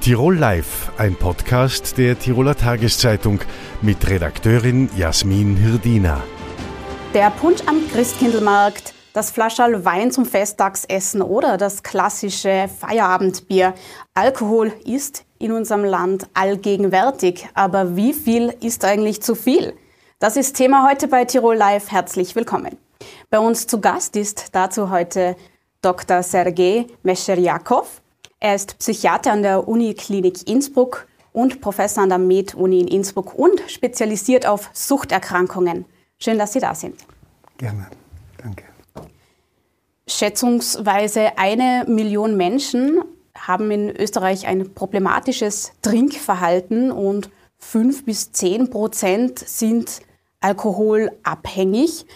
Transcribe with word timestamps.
Tirol 0.00 0.36
Live, 0.36 0.92
ein 0.96 1.16
Podcast 1.16 1.98
der 1.98 2.18
Tiroler 2.18 2.54
Tageszeitung 2.54 3.40
mit 3.82 4.08
Redakteurin 4.08 4.88
Jasmin 4.96 5.56
Hirdina. 5.56 6.22
Der 7.14 7.30
Punsch 7.30 7.60
am 7.66 7.80
Christkindlmarkt, 7.90 8.94
das 9.12 9.32
Flascherl 9.32 9.84
Wein 9.84 10.12
zum 10.12 10.24
Festtagsessen 10.24 11.20
oder 11.20 11.56
das 11.56 11.82
klassische 11.82 12.70
Feierabendbier. 12.80 13.74
Alkohol 14.14 14.72
ist 14.84 15.24
in 15.38 15.50
unserem 15.52 15.84
Land 15.84 16.28
allgegenwärtig, 16.32 17.48
aber 17.54 17.96
wie 17.96 18.12
viel 18.12 18.54
ist 18.60 18.84
eigentlich 18.84 19.20
zu 19.20 19.34
viel? 19.34 19.74
Das 20.20 20.36
ist 20.36 20.56
Thema 20.56 20.88
heute 20.88 21.08
bei 21.08 21.24
Tirol 21.24 21.56
Live. 21.56 21.90
Herzlich 21.90 22.36
willkommen. 22.36 22.78
Bei 23.30 23.40
uns 23.40 23.66
zu 23.66 23.80
Gast 23.80 24.14
ist 24.16 24.54
dazu 24.54 24.90
heute 24.90 25.36
Dr. 25.82 26.22
Sergei 26.22 26.86
Mescherjakov. 27.02 28.00
Er 28.40 28.54
ist 28.54 28.78
Psychiater 28.78 29.32
an 29.32 29.42
der 29.42 29.66
Uniklinik 29.66 30.48
Innsbruck 30.48 31.08
und 31.32 31.60
Professor 31.60 32.04
an 32.04 32.08
der 32.08 32.18
Med-Uni 32.18 32.80
in 32.80 32.88
Innsbruck 32.88 33.34
und 33.34 33.60
spezialisiert 33.68 34.46
auf 34.46 34.70
Suchterkrankungen. 34.72 35.84
Schön, 36.18 36.38
dass 36.38 36.52
Sie 36.52 36.60
da 36.60 36.74
sind. 36.74 36.96
Gerne, 37.58 37.88
danke. 38.38 38.64
Schätzungsweise 40.06 41.36
eine 41.36 41.84
Million 41.86 42.36
Menschen 42.36 43.02
haben 43.36 43.70
in 43.70 43.90
Österreich 43.90 44.46
ein 44.46 44.72
problematisches 44.72 45.72
Trinkverhalten 45.82 46.90
und 46.90 47.30
fünf 47.58 48.04
bis 48.04 48.32
zehn 48.32 48.70
Prozent 48.70 49.38
sind 49.38 50.00
alkoholabhängig. 50.40 52.06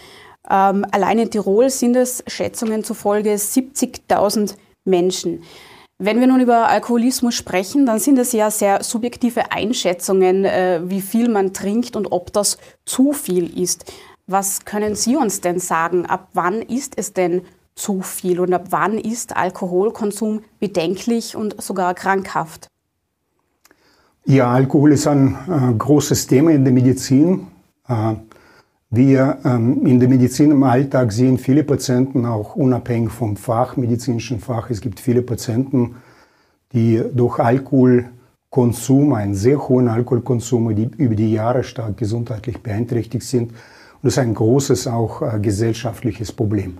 Ähm, 0.48 0.86
allein 0.90 1.18
in 1.18 1.30
Tirol 1.30 1.70
sind 1.70 1.96
es 1.96 2.24
Schätzungen 2.26 2.82
zufolge 2.84 3.34
70.000 3.34 4.56
Menschen. 4.84 5.42
Wenn 6.04 6.18
wir 6.18 6.26
nun 6.26 6.40
über 6.40 6.68
Alkoholismus 6.68 7.36
sprechen, 7.36 7.86
dann 7.86 8.00
sind 8.00 8.18
es 8.18 8.32
ja 8.32 8.50
sehr 8.50 8.82
subjektive 8.82 9.52
Einschätzungen, 9.52 10.44
äh, 10.44 10.80
wie 10.84 11.00
viel 11.00 11.28
man 11.28 11.52
trinkt 11.52 11.94
und 11.94 12.10
ob 12.10 12.32
das 12.32 12.58
zu 12.84 13.12
viel 13.12 13.56
ist. 13.56 13.84
Was 14.26 14.64
können 14.64 14.96
Sie 14.96 15.14
uns 15.14 15.42
denn 15.42 15.60
sagen? 15.60 16.04
Ab 16.06 16.30
wann 16.32 16.60
ist 16.60 16.94
es 16.96 17.12
denn 17.12 17.42
zu 17.76 18.02
viel 18.02 18.40
und 18.40 18.52
ab 18.52 18.64
wann 18.70 18.98
ist 18.98 19.36
Alkoholkonsum 19.36 20.40
bedenklich 20.58 21.36
und 21.36 21.62
sogar 21.62 21.94
krankhaft? 21.94 22.66
Ja, 24.24 24.50
Alkohol 24.50 24.94
ist 24.94 25.06
ein 25.06 25.38
äh, 25.48 25.72
großes 25.72 26.26
Thema 26.26 26.50
in 26.50 26.64
der 26.64 26.72
Medizin. 26.72 27.46
Äh, 27.86 28.14
wir 28.94 29.38
ähm, 29.46 29.86
in 29.86 30.00
der 30.00 30.08
Medizin 30.10 30.50
im 30.50 30.62
Alltag 30.64 31.12
sehen 31.12 31.38
viele 31.38 31.64
Patienten, 31.64 32.26
auch 32.26 32.56
unabhängig 32.56 33.10
vom 33.10 33.36
Fach, 33.38 33.78
medizinischen 33.78 34.38
Fach. 34.38 34.68
Es 34.68 34.82
gibt 34.82 35.00
viele 35.00 35.22
Patienten, 35.22 35.96
die 36.74 37.02
durch 37.14 37.38
Alkoholkonsum, 37.38 39.14
einen 39.14 39.34
sehr 39.34 39.66
hohen 39.66 39.88
Alkoholkonsum, 39.88 40.76
die 40.76 40.90
über 40.98 41.14
die 41.14 41.32
Jahre 41.32 41.64
stark 41.64 41.96
gesundheitlich 41.96 42.62
beeinträchtigt 42.62 43.24
sind. 43.24 43.52
Und 43.52 43.56
das 44.02 44.12
ist 44.12 44.18
ein 44.18 44.34
großes 44.34 44.86
auch 44.88 45.22
äh, 45.22 45.40
gesellschaftliches 45.40 46.30
Problem. 46.30 46.76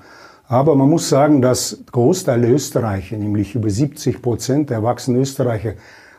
Aber 0.49 0.75
man 0.75 0.91
muss 0.91 1.09
sagen, 1.09 1.41
dass 1.41 1.83
Großteil 1.93 2.43
der 2.43 2.53
Österreicher, 2.53 3.17
nämlich 3.17 3.55
über 3.55 3.71
70 3.71 4.21
Prozent 4.21 4.69
der 4.69 4.77
erwachsenen 4.79 5.23
Österreicher, 5.23 5.77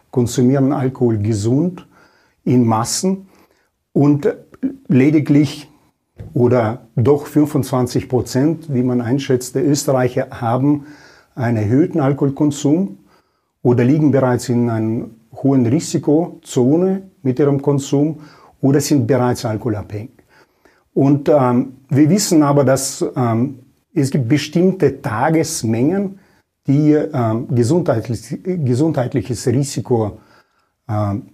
konsumieren 0.09 0.73
Alkohol 0.73 1.19
gesund 1.19 1.85
in 2.43 2.65
Massen 2.65 3.27
und 3.91 4.35
lediglich 4.87 5.69
oder 6.33 6.87
doch 6.95 7.27
25 7.27 8.09
Prozent, 8.09 8.73
wie 8.73 8.83
man 8.83 9.01
einschätzt, 9.01 9.55
der 9.55 9.67
Österreicher 9.67 10.27
haben 10.31 10.85
einen 11.35 11.57
erhöhten 11.57 11.99
Alkoholkonsum 11.99 12.99
oder 13.61 13.83
liegen 13.83 14.11
bereits 14.11 14.49
in 14.49 14.69
einer 14.69 15.05
hohen 15.35 15.65
Risikozone 15.65 17.03
mit 17.21 17.39
ihrem 17.39 17.61
Konsum 17.61 18.19
oder 18.61 18.79
sind 18.79 19.07
bereits 19.07 19.45
alkoholabhängig. 19.45 20.11
Und 20.93 21.29
ähm, 21.29 21.77
wir 21.89 22.09
wissen 22.09 22.43
aber, 22.43 22.63
dass 22.63 23.03
ähm, 23.15 23.59
es 23.93 24.11
gibt 24.11 24.27
bestimmte 24.27 25.01
Tagesmengen, 25.01 26.19
die 26.67 26.91
ähm, 26.91 27.47
gesundheitlich, 27.49 28.39
gesundheitliches 28.43 29.47
Risiko 29.47 30.19
ähm, 30.87 31.29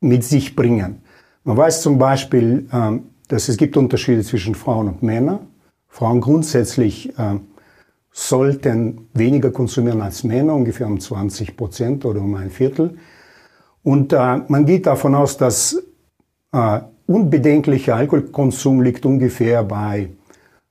mit 0.00 0.24
sich 0.24 0.56
bringen. 0.56 1.02
Man 1.44 1.56
weiß 1.56 1.82
zum 1.82 1.98
Beispiel, 1.98 2.68
ähm, 2.72 3.04
dass 3.34 3.48
es 3.48 3.56
gibt 3.56 3.76
Unterschiede 3.76 4.22
zwischen 4.22 4.54
Frauen 4.54 4.86
und 4.86 5.02
Männern. 5.02 5.48
Frauen 5.88 6.20
grundsätzlich 6.20 7.18
äh, 7.18 7.34
sollten 8.12 9.08
weniger 9.12 9.50
konsumieren 9.50 10.02
als 10.02 10.22
Männer, 10.22 10.54
ungefähr 10.54 10.86
um 10.86 11.00
20 11.00 11.56
Prozent 11.56 12.04
oder 12.04 12.20
um 12.20 12.36
ein 12.36 12.50
Viertel. 12.50 12.96
Und 13.82 14.12
äh, 14.12 14.36
man 14.46 14.66
geht 14.66 14.86
davon 14.86 15.16
aus, 15.16 15.36
dass 15.36 15.82
äh, 16.52 16.80
unbedenklicher 17.08 17.96
Alkoholkonsum 17.96 18.82
liegt 18.82 19.04
ungefähr 19.04 19.64
bei 19.64 20.10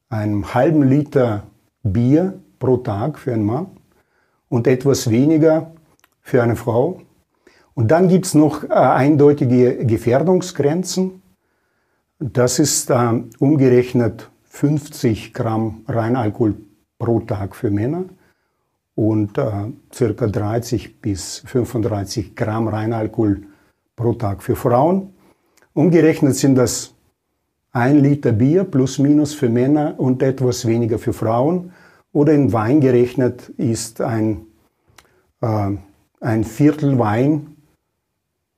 einem 0.08 0.54
halben 0.54 0.84
Liter 0.84 1.44
Bier 1.84 2.40
pro 2.60 2.78
Tag 2.78 3.20
für 3.20 3.34
einen 3.34 3.44
Mann 3.44 3.68
und 4.48 4.68
etwas 4.68 5.10
weniger 5.10 5.74
für 6.22 6.42
eine 6.42 6.56
Frau. 6.56 7.02
Und 7.74 7.92
dann 7.92 8.08
gibt 8.08 8.26
es 8.26 8.36
noch 8.36 8.64
äh, 8.64 8.70
eindeutige 8.70 9.86
Gefährdungsgrenzen. 9.86 11.23
Das 12.26 12.58
ist 12.58 12.90
äh, 12.90 13.22
umgerechnet 13.40 14.32
50 14.44 15.34
Gramm 15.34 15.84
Reinalkohol 15.90 16.56
pro 16.98 17.20
Tag 17.20 17.54
für 17.54 17.70
Männer 17.70 18.06
und 18.96 19.38
äh, 19.38 19.52
circa 19.94 20.28
30 20.28 21.02
bis 21.02 21.40
35 21.46 22.34
Gramm 22.34 22.70
Reinalkohol 22.70 23.42
pro 23.98 24.14
Tag 24.14 24.42
für 24.42 24.56
Frauen. 24.56 25.10
Umgerechnet 25.74 26.38
sind 26.38 26.56
das 26.56 26.94
ein 27.74 28.00
Liter 28.00 28.32
Bier 28.32 28.64
plus 28.64 29.00
minus 29.00 29.34
für 29.34 29.50
Männer 29.50 29.96
und 29.98 30.24
etwas 30.24 30.66
weniger 30.66 31.00
für 31.00 31.12
Frauen. 31.12 31.74
Oder 32.14 32.32
in 32.32 32.54
Wein 32.54 32.80
gerechnet 32.80 33.50
ist 33.58 34.00
ein, 34.00 34.46
äh, 35.42 35.72
ein 36.22 36.46
Viertel 36.46 36.98
Wein 36.98 37.58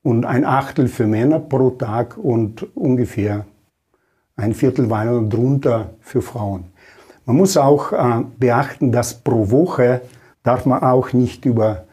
und 0.04 0.24
ein 0.24 0.44
Achtel 0.44 0.86
für 0.86 1.08
Männer 1.08 1.40
pro 1.40 1.70
Tag 1.70 2.16
und 2.16 2.64
ungefähr 2.76 3.44
ein 4.36 4.54
Viertel 4.54 4.90
Wein 4.90 5.08
und 5.08 5.30
drunter 5.30 5.90
für 6.00 6.22
Frauen. 6.22 6.64
Man 7.24 7.36
muss 7.36 7.56
auch 7.56 7.92
äh, 7.92 8.22
beachten, 8.38 8.92
dass 8.92 9.14
pro 9.14 9.50
Woche 9.50 10.02
darf 10.42 10.66
man 10.66 10.82
auch 10.82 11.12
nicht 11.12 11.44
über 11.44 11.86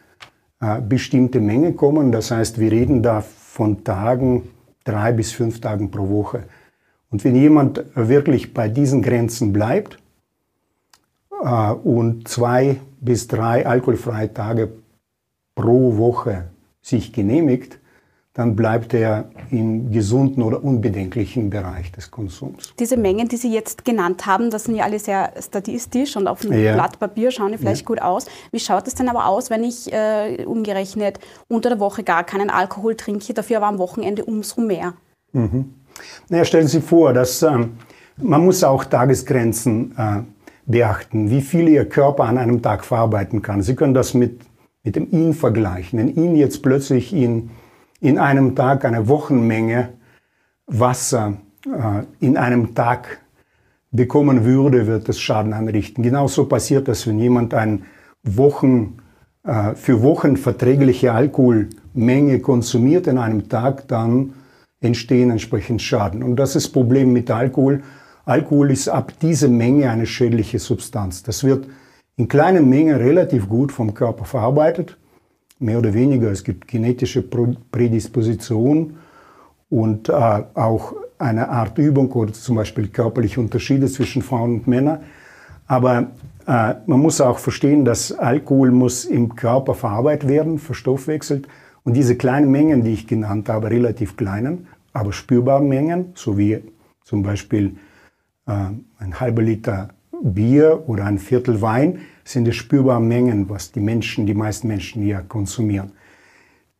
äh, 0.60 0.80
bestimmte 0.80 1.40
Menge 1.40 1.72
kommen. 1.72 2.12
Das 2.12 2.30
heißt, 2.30 2.60
wir 2.60 2.70
reden 2.70 3.02
da 3.02 3.20
von 3.22 3.82
Tagen, 3.82 4.50
drei 4.84 5.12
bis 5.12 5.32
fünf 5.32 5.60
Tagen 5.60 5.90
pro 5.90 6.08
Woche. 6.08 6.44
Und 7.10 7.24
wenn 7.24 7.34
jemand 7.34 7.84
wirklich 7.94 8.54
bei 8.54 8.68
diesen 8.68 9.02
Grenzen 9.02 9.52
bleibt 9.52 9.98
äh, 11.42 11.72
und 11.72 12.28
zwei 12.28 12.76
bis 13.00 13.26
drei 13.26 13.66
alkoholfreie 13.66 14.32
Tage 14.32 14.72
pro 15.54 15.96
Woche 15.96 16.44
sich 16.82 17.12
genehmigt, 17.12 17.78
dann 18.34 18.56
bleibt 18.56 18.92
er 18.94 19.30
im 19.52 19.92
gesunden 19.92 20.42
oder 20.42 20.62
unbedenklichen 20.62 21.50
Bereich 21.50 21.92
des 21.92 22.10
Konsums. 22.10 22.74
Diese 22.80 22.96
Mengen, 22.96 23.28
die 23.28 23.36
Sie 23.36 23.52
jetzt 23.52 23.84
genannt 23.84 24.26
haben, 24.26 24.50
das 24.50 24.64
sind 24.64 24.74
ja 24.74 24.84
alle 24.84 24.98
sehr 24.98 25.32
statistisch 25.40 26.16
und 26.16 26.26
auf 26.26 26.40
dem 26.40 26.52
ja. 26.52 26.74
Blatt 26.74 26.98
Papier 26.98 27.30
schauen 27.30 27.52
die 27.52 27.58
vielleicht 27.58 27.82
ja. 27.82 27.86
gut 27.86 28.02
aus. 28.02 28.26
Wie 28.50 28.58
schaut 28.58 28.88
es 28.88 28.96
denn 28.96 29.08
aber 29.08 29.26
aus, 29.26 29.50
wenn 29.50 29.62
ich 29.62 29.92
äh, 29.92 30.44
umgerechnet 30.44 31.20
unter 31.48 31.68
der 31.68 31.78
Woche 31.78 32.02
gar 32.02 32.24
keinen 32.24 32.50
Alkohol 32.50 32.96
trinke, 32.96 33.32
dafür 33.34 33.58
aber 33.58 33.68
am 33.68 33.78
Wochenende 33.78 34.24
umso 34.24 34.60
mehr? 34.60 34.94
Mhm. 35.32 35.72
Naja, 36.28 36.44
stellen 36.44 36.66
Sie 36.66 36.80
vor, 36.80 37.12
dass 37.12 37.40
ähm, 37.42 37.78
man 38.16 38.44
muss 38.44 38.64
auch 38.64 38.84
Tagesgrenzen 38.84 39.94
äh, 39.96 40.22
beachten, 40.66 41.30
wie 41.30 41.40
viel 41.40 41.68
Ihr 41.68 41.88
Körper 41.88 42.24
an 42.24 42.38
einem 42.38 42.62
Tag 42.62 42.84
verarbeiten 42.84 43.42
kann. 43.42 43.62
Sie 43.62 43.76
können 43.76 43.94
das 43.94 44.12
mit, 44.12 44.40
mit 44.82 44.96
dem 44.96 45.08
In 45.12 45.34
vergleichen. 45.34 46.00
Wenn 46.00 46.08
In 46.08 46.34
jetzt 46.34 46.64
plötzlich 46.64 47.12
in 47.12 47.50
in 48.04 48.18
einem 48.18 48.54
Tag 48.54 48.84
eine 48.84 49.08
Wochenmenge 49.08 49.94
Wasser 50.66 51.38
äh, 51.64 52.02
in 52.20 52.36
einem 52.36 52.74
Tag 52.74 53.20
bekommen 53.92 54.44
würde, 54.44 54.86
wird 54.86 55.08
es 55.08 55.18
Schaden 55.18 55.54
anrichten. 55.54 56.02
Genauso 56.02 56.44
passiert 56.44 56.86
das, 56.86 57.06
wenn 57.06 57.18
jemand 57.18 57.54
ein 57.54 57.86
Wochen, 58.22 58.98
äh, 59.42 59.74
für 59.74 60.02
Wochen 60.02 60.36
verträgliche 60.36 61.12
Alkoholmenge 61.14 62.40
konsumiert 62.40 63.06
in 63.06 63.16
einem 63.16 63.48
Tag, 63.48 63.88
dann 63.88 64.34
entstehen 64.82 65.30
entsprechend 65.30 65.80
Schaden. 65.80 66.22
Und 66.22 66.36
das 66.36 66.56
ist 66.56 66.66
das 66.66 66.72
Problem 66.72 67.10
mit 67.10 67.30
Alkohol. 67.30 67.82
Alkohol 68.26 68.70
ist 68.70 68.86
ab 68.88 69.14
dieser 69.22 69.48
Menge 69.48 69.88
eine 69.88 70.04
schädliche 70.04 70.58
Substanz. 70.58 71.22
Das 71.22 71.42
wird 71.42 71.66
in 72.16 72.28
kleinen 72.28 72.68
Mengen 72.68 72.96
relativ 72.96 73.48
gut 73.48 73.72
vom 73.72 73.94
Körper 73.94 74.26
verarbeitet 74.26 74.98
mehr 75.58 75.78
oder 75.78 75.94
weniger. 75.94 76.30
Es 76.30 76.44
gibt 76.44 76.68
genetische 76.68 77.22
Prädisposition 77.22 78.96
und 79.70 80.08
äh, 80.08 80.12
auch 80.12 80.94
eine 81.18 81.48
Art 81.48 81.78
Übung 81.78 82.10
oder 82.12 82.32
zum 82.32 82.56
Beispiel 82.56 82.88
körperliche 82.88 83.40
Unterschiede 83.40 83.86
zwischen 83.86 84.22
Frauen 84.22 84.56
und 84.56 84.66
Männern. 84.66 85.00
Aber 85.66 86.10
äh, 86.46 86.74
man 86.86 87.00
muss 87.00 87.20
auch 87.20 87.38
verstehen, 87.38 87.84
dass 87.84 88.12
Alkohol 88.12 88.70
muss 88.70 89.04
im 89.04 89.34
Körper 89.34 89.74
verarbeitet 89.74 90.28
werden, 90.28 90.58
verstoffwechselt. 90.58 91.48
Und 91.84 91.94
diese 91.94 92.16
kleinen 92.16 92.50
Mengen, 92.50 92.82
die 92.82 92.92
ich 92.92 93.06
genannt 93.06 93.48
habe, 93.48 93.70
relativ 93.70 94.16
kleinen, 94.16 94.66
aber 94.92 95.12
spürbaren 95.12 95.68
Mengen, 95.68 96.12
so 96.14 96.36
wie 96.38 96.62
zum 97.02 97.22
Beispiel 97.22 97.76
äh, 98.46 98.52
ein 98.98 99.20
halber 99.20 99.42
Liter 99.42 99.90
Bier 100.24 100.84
oder 100.86 101.04
ein 101.04 101.18
Viertel 101.18 101.60
Wein, 101.60 102.00
sind 102.24 102.48
es 102.48 102.56
spürbare 102.56 103.00
Mengen, 103.00 103.48
was 103.50 103.72
die 103.72 103.80
Menschen, 103.80 104.24
die 104.24 104.34
meisten 104.34 104.68
Menschen 104.68 105.02
hier 105.02 105.22
konsumieren. 105.28 105.92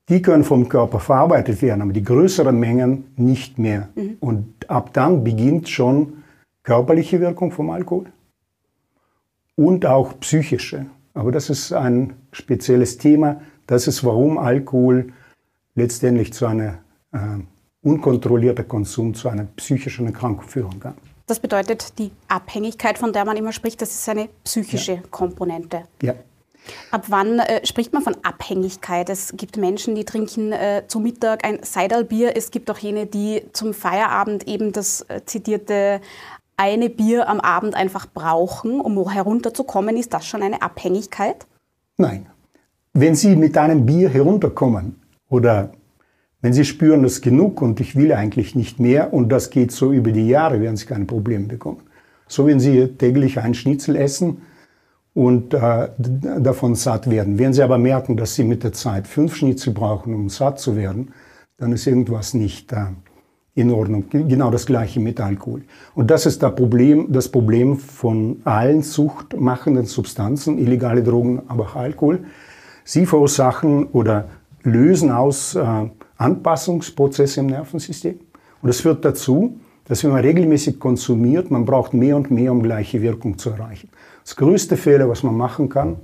Die 0.09 0.23
können 0.23 0.45
vom 0.45 0.69
Körper 0.69 0.99
verarbeitet 0.99 1.61
werden, 1.63 1.83
aber 1.83 1.93
die 1.93 2.03
größeren 2.03 2.59
Mengen 2.59 3.05
nicht 3.17 3.59
mehr. 3.59 3.91
Mhm. 3.95 4.17
Und 4.21 4.71
ab 4.71 4.93
dann 4.95 5.25
beginnt 5.25 5.69
schon 5.69 6.25
körperliche 6.63 7.21
Wirkung 7.21 7.53
vom 7.53 7.71
Alkohol 7.71 8.07
und 9.57 9.87
auch 9.87 10.19
psychische. 10.21 10.87
Aber 11.13 11.31
das 11.31 11.51
ist 11.51 11.73
ein 11.73 12.15
spezielles 12.33 12.99
Thema. 12.99 13.41
Das 13.67 13.87
ist, 13.87 14.05
warum 14.05 14.39
Alkohol 14.39 15.13
letztendlich 15.75 16.33
zu 16.33 16.47
einer 16.47 16.79
äh, 17.13 17.19
unkontrollierten 17.83 18.67
Konsum 18.67 19.15
zu 19.15 19.29
einer 19.29 19.45
psychischen 19.57 20.07
Erkrankung 20.07 20.49
führen 20.49 20.81
kann. 20.81 20.95
Das 21.27 21.41
bedeutet, 21.41 21.99
die 21.99 22.11
Abhängigkeit, 22.29 22.99
von 22.99 23.13
der 23.13 23.25
man 23.25 23.37
immer 23.37 23.53
spricht, 23.53 23.81
das 23.81 23.95
ist 23.95 24.09
eine 24.09 24.29
psychische 24.45 24.93
ja. 24.93 25.03
Komponente. 25.11 25.85
Ja. 26.03 26.15
Ab 26.91 27.05
wann 27.09 27.39
äh, 27.39 27.65
spricht 27.67 27.93
man 27.93 28.03
von 28.03 28.17
Abhängigkeit? 28.23 29.11
Es 29.11 29.35
gibt 29.37 29.57
Menschen, 29.57 29.95
die 29.95 30.05
trinken 30.05 30.53
äh, 30.53 30.83
zu 30.87 31.01
Mittag 31.01 31.45
ein 31.45 31.59
Seidelbier. 31.63 32.37
Es 32.37 32.51
gibt 32.51 32.71
auch 32.71 32.79
jene, 32.79 33.07
die 33.07 33.43
zum 33.53 33.75
Feierabend 33.75 34.47
eben 34.49 34.73
das 34.73 35.03
äh, 35.03 35.21
zitierte 35.25 36.01
eine 36.57 36.89
Bier 36.89 37.29
am 37.29 37.41
Abend 37.41 37.75
einfach 37.75 38.07
brauchen, 38.07 38.81
um 38.81 39.11
herunterzukommen. 39.11 39.97
Ist 39.97 40.15
das 40.15 40.27
schon 40.27 40.43
eine 40.43 40.63
Abhängigkeit? 40.63 41.47
Nein. 41.97 42.27
Wenn 42.93 43.15
Sie 43.15 43.35
mit 43.35 43.59
einem 43.59 43.85
Bier 43.85 44.09
herunterkommen 44.09 45.03
oder 45.29 45.73
wenn 46.45 46.53
Sie 46.53 46.67
spüren, 46.67 47.03
das 47.03 47.13
ist 47.13 47.23
genug 47.23 47.63
und 47.63 47.81
ich 47.81 47.97
will 47.97 48.13
eigentlich 48.13 48.55
nicht 48.55 48.79
mehr 48.79 49.15
und 49.15 49.31
das 49.31 49.49
geht 49.49 49.73
so 49.73 49.95
über 49.95 50.13
die 50.13 50.29
Jahre, 50.29 50.61
werden 50.61 50.77
Sie 50.77 50.85
keine 50.85 51.07
Probleme 51.07 51.47
bekommen. 51.47 51.81
So 52.29 52.47
wenn 52.47 52.61
Sie 52.61 52.87
täglich 52.87 53.39
ein 53.39 53.55
Schnitzel 53.55 53.97
essen 53.97 54.43
und 55.15 55.55
äh, 55.55 55.89
davon 55.97 56.75
satt 56.75 57.09
werden. 57.09 57.39
Wenn 57.39 57.55
Sie 57.55 57.63
aber 57.63 57.79
merken, 57.79 58.19
dass 58.19 58.35
Sie 58.35 58.45
mit 58.45 58.63
der 58.63 58.75
Zeit 58.75 59.07
fünf 59.09 59.37
Schnitzel 59.37 59.73
brauchen, 59.73 60.15
um 60.15 60.29
satt 60.29 60.61
zu 60.61 60.77
werden, 60.77 61.15
dann 61.57 61.73
ist 61.73 61.87
irgendwas 61.87 62.35
nicht 62.35 62.75
äh, 62.75 62.89
in 63.55 63.71
Ordnung. 63.71 64.05
Genau 64.11 64.51
das 64.51 64.67
Gleiche 64.67 65.01
mit 65.01 65.23
Alkohol. 65.23 65.63
Und 65.95 66.11
das 66.11 66.27
ist 66.27 66.43
das 66.43 66.55
Problem, 66.55 67.11
das 67.11 67.31
Problem 67.31 67.79
von 67.79 68.43
allen 68.45 68.83
suchtmachenden 68.83 69.87
Substanzen, 69.87 70.59
illegale 70.59 71.03
Drogen, 71.03 71.41
aber 71.49 71.65
auch 71.65 71.77
Alkohol. 71.77 72.27
Sie 72.85 73.07
verursachen 73.07 73.87
oder 73.87 74.29
lösen 74.63 75.11
aus 75.11 75.55
äh, 75.55 75.89
Anpassungsprozesse 76.17 77.41
im 77.41 77.47
Nervensystem. 77.47 78.21
Und 78.63 78.69
das 78.69 78.81
führt 78.81 79.05
dazu, 79.05 79.59
dass 79.85 80.03
wenn 80.03 80.13
man 80.13 80.21
regelmäßig 80.21 80.79
konsumiert, 80.79 81.51
man 81.51 81.65
braucht 81.65 81.93
mehr 81.93 82.17
und 82.17 82.31
mehr, 82.31 82.53
um 82.53 82.63
gleiche 82.63 83.03
Wirkung 83.03 83.37
zu 83.39 83.51
erreichen. 83.51 83.91
Das 84.23 84.37
größte 84.37 84.77
Fehler, 84.77 85.09
was 85.09 85.23
man 85.23 85.37
machen 85.37 85.69
kann 85.69 85.97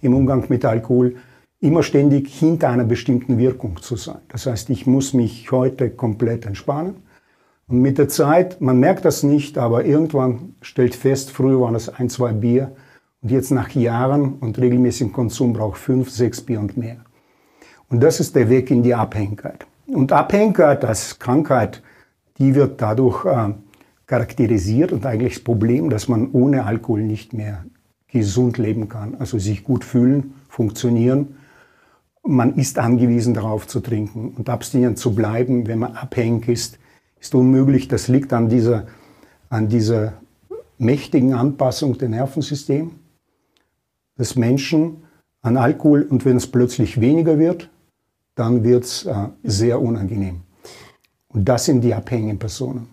im 0.00 0.14
Umgang 0.14 0.44
mit 0.48 0.64
Alkohol, 0.64 1.16
immer 1.60 1.82
ständig 1.82 2.28
hinter 2.28 2.70
einer 2.70 2.84
bestimmten 2.84 3.38
Wirkung 3.38 3.80
zu 3.80 3.96
sein. 3.96 4.18
Das 4.28 4.46
heißt, 4.46 4.70
ich 4.70 4.86
muss 4.86 5.12
mich 5.12 5.50
heute 5.50 5.90
komplett 5.90 6.46
entspannen. 6.46 6.96
Und 7.66 7.80
mit 7.80 7.98
der 7.98 8.08
Zeit, 8.08 8.60
man 8.60 8.80
merkt 8.80 9.04
das 9.04 9.22
nicht, 9.22 9.58
aber 9.58 9.84
irgendwann 9.84 10.54
stellt 10.62 10.94
fest, 10.94 11.30
früher 11.30 11.60
waren 11.60 11.74
es 11.74 11.88
ein, 11.88 12.08
zwei 12.08 12.32
Bier 12.32 12.72
und 13.20 13.30
jetzt 13.30 13.50
nach 13.50 13.70
Jahren 13.70 14.34
und 14.34 14.58
regelmäßigem 14.58 15.12
Konsum 15.12 15.52
brauche 15.52 15.76
ich 15.76 15.82
fünf, 15.82 16.10
sechs 16.10 16.40
Bier 16.40 16.60
und 16.60 16.76
mehr. 16.76 17.04
Und 17.88 18.02
das 18.02 18.20
ist 18.20 18.36
der 18.36 18.48
Weg 18.48 18.70
in 18.70 18.82
die 18.82 18.94
Abhängigkeit. 18.94 19.66
Und 19.86 20.12
Abhängigkeit 20.12 20.84
als 20.84 21.18
Krankheit, 21.18 21.82
die 22.38 22.54
wird 22.54 22.80
dadurch 22.80 23.24
äh, 23.24 23.54
charakterisiert 24.06 24.92
und 24.92 25.06
eigentlich 25.06 25.34
das 25.34 25.44
Problem, 25.44 25.90
dass 25.90 26.08
man 26.08 26.30
ohne 26.32 26.64
Alkohol 26.64 27.02
nicht 27.02 27.32
mehr 27.32 27.64
gesund 28.08 28.58
leben 28.58 28.88
kann, 28.88 29.16
also 29.18 29.38
sich 29.38 29.64
gut 29.64 29.84
fühlen, 29.84 30.34
funktionieren 30.48 31.34
man 32.28 32.56
ist 32.56 32.78
angewiesen 32.78 33.32
darauf 33.32 33.66
zu 33.66 33.80
trinken 33.80 34.34
und 34.36 34.50
abstinent 34.50 34.98
zu 34.98 35.14
bleiben, 35.14 35.66
wenn 35.66 35.78
man 35.78 35.96
abhängig 35.96 36.48
ist, 36.48 36.78
ist 37.18 37.34
unmöglich. 37.34 37.88
Das 37.88 38.08
liegt 38.08 38.34
an 38.34 38.50
dieser, 38.50 38.86
an 39.48 39.68
dieser 39.68 40.14
mächtigen 40.76 41.32
Anpassung 41.32 41.96
des 41.96 42.08
Nervensystems 42.08 42.92
des 44.18 44.36
Menschen 44.36 45.04
an 45.40 45.56
Alkohol 45.56 46.02
und 46.02 46.24
wenn 46.24 46.36
es 46.36 46.46
plötzlich 46.46 47.00
weniger 47.00 47.38
wird, 47.38 47.70
dann 48.38 48.62
wird 48.62 48.84
es 48.84 49.04
äh, 49.06 49.28
sehr 49.42 49.80
unangenehm. 49.80 50.42
Und 51.28 51.44
das 51.48 51.66
sind 51.66 51.82
die 51.82 51.92
abhängigen 51.92 52.38
Personen 52.38 52.88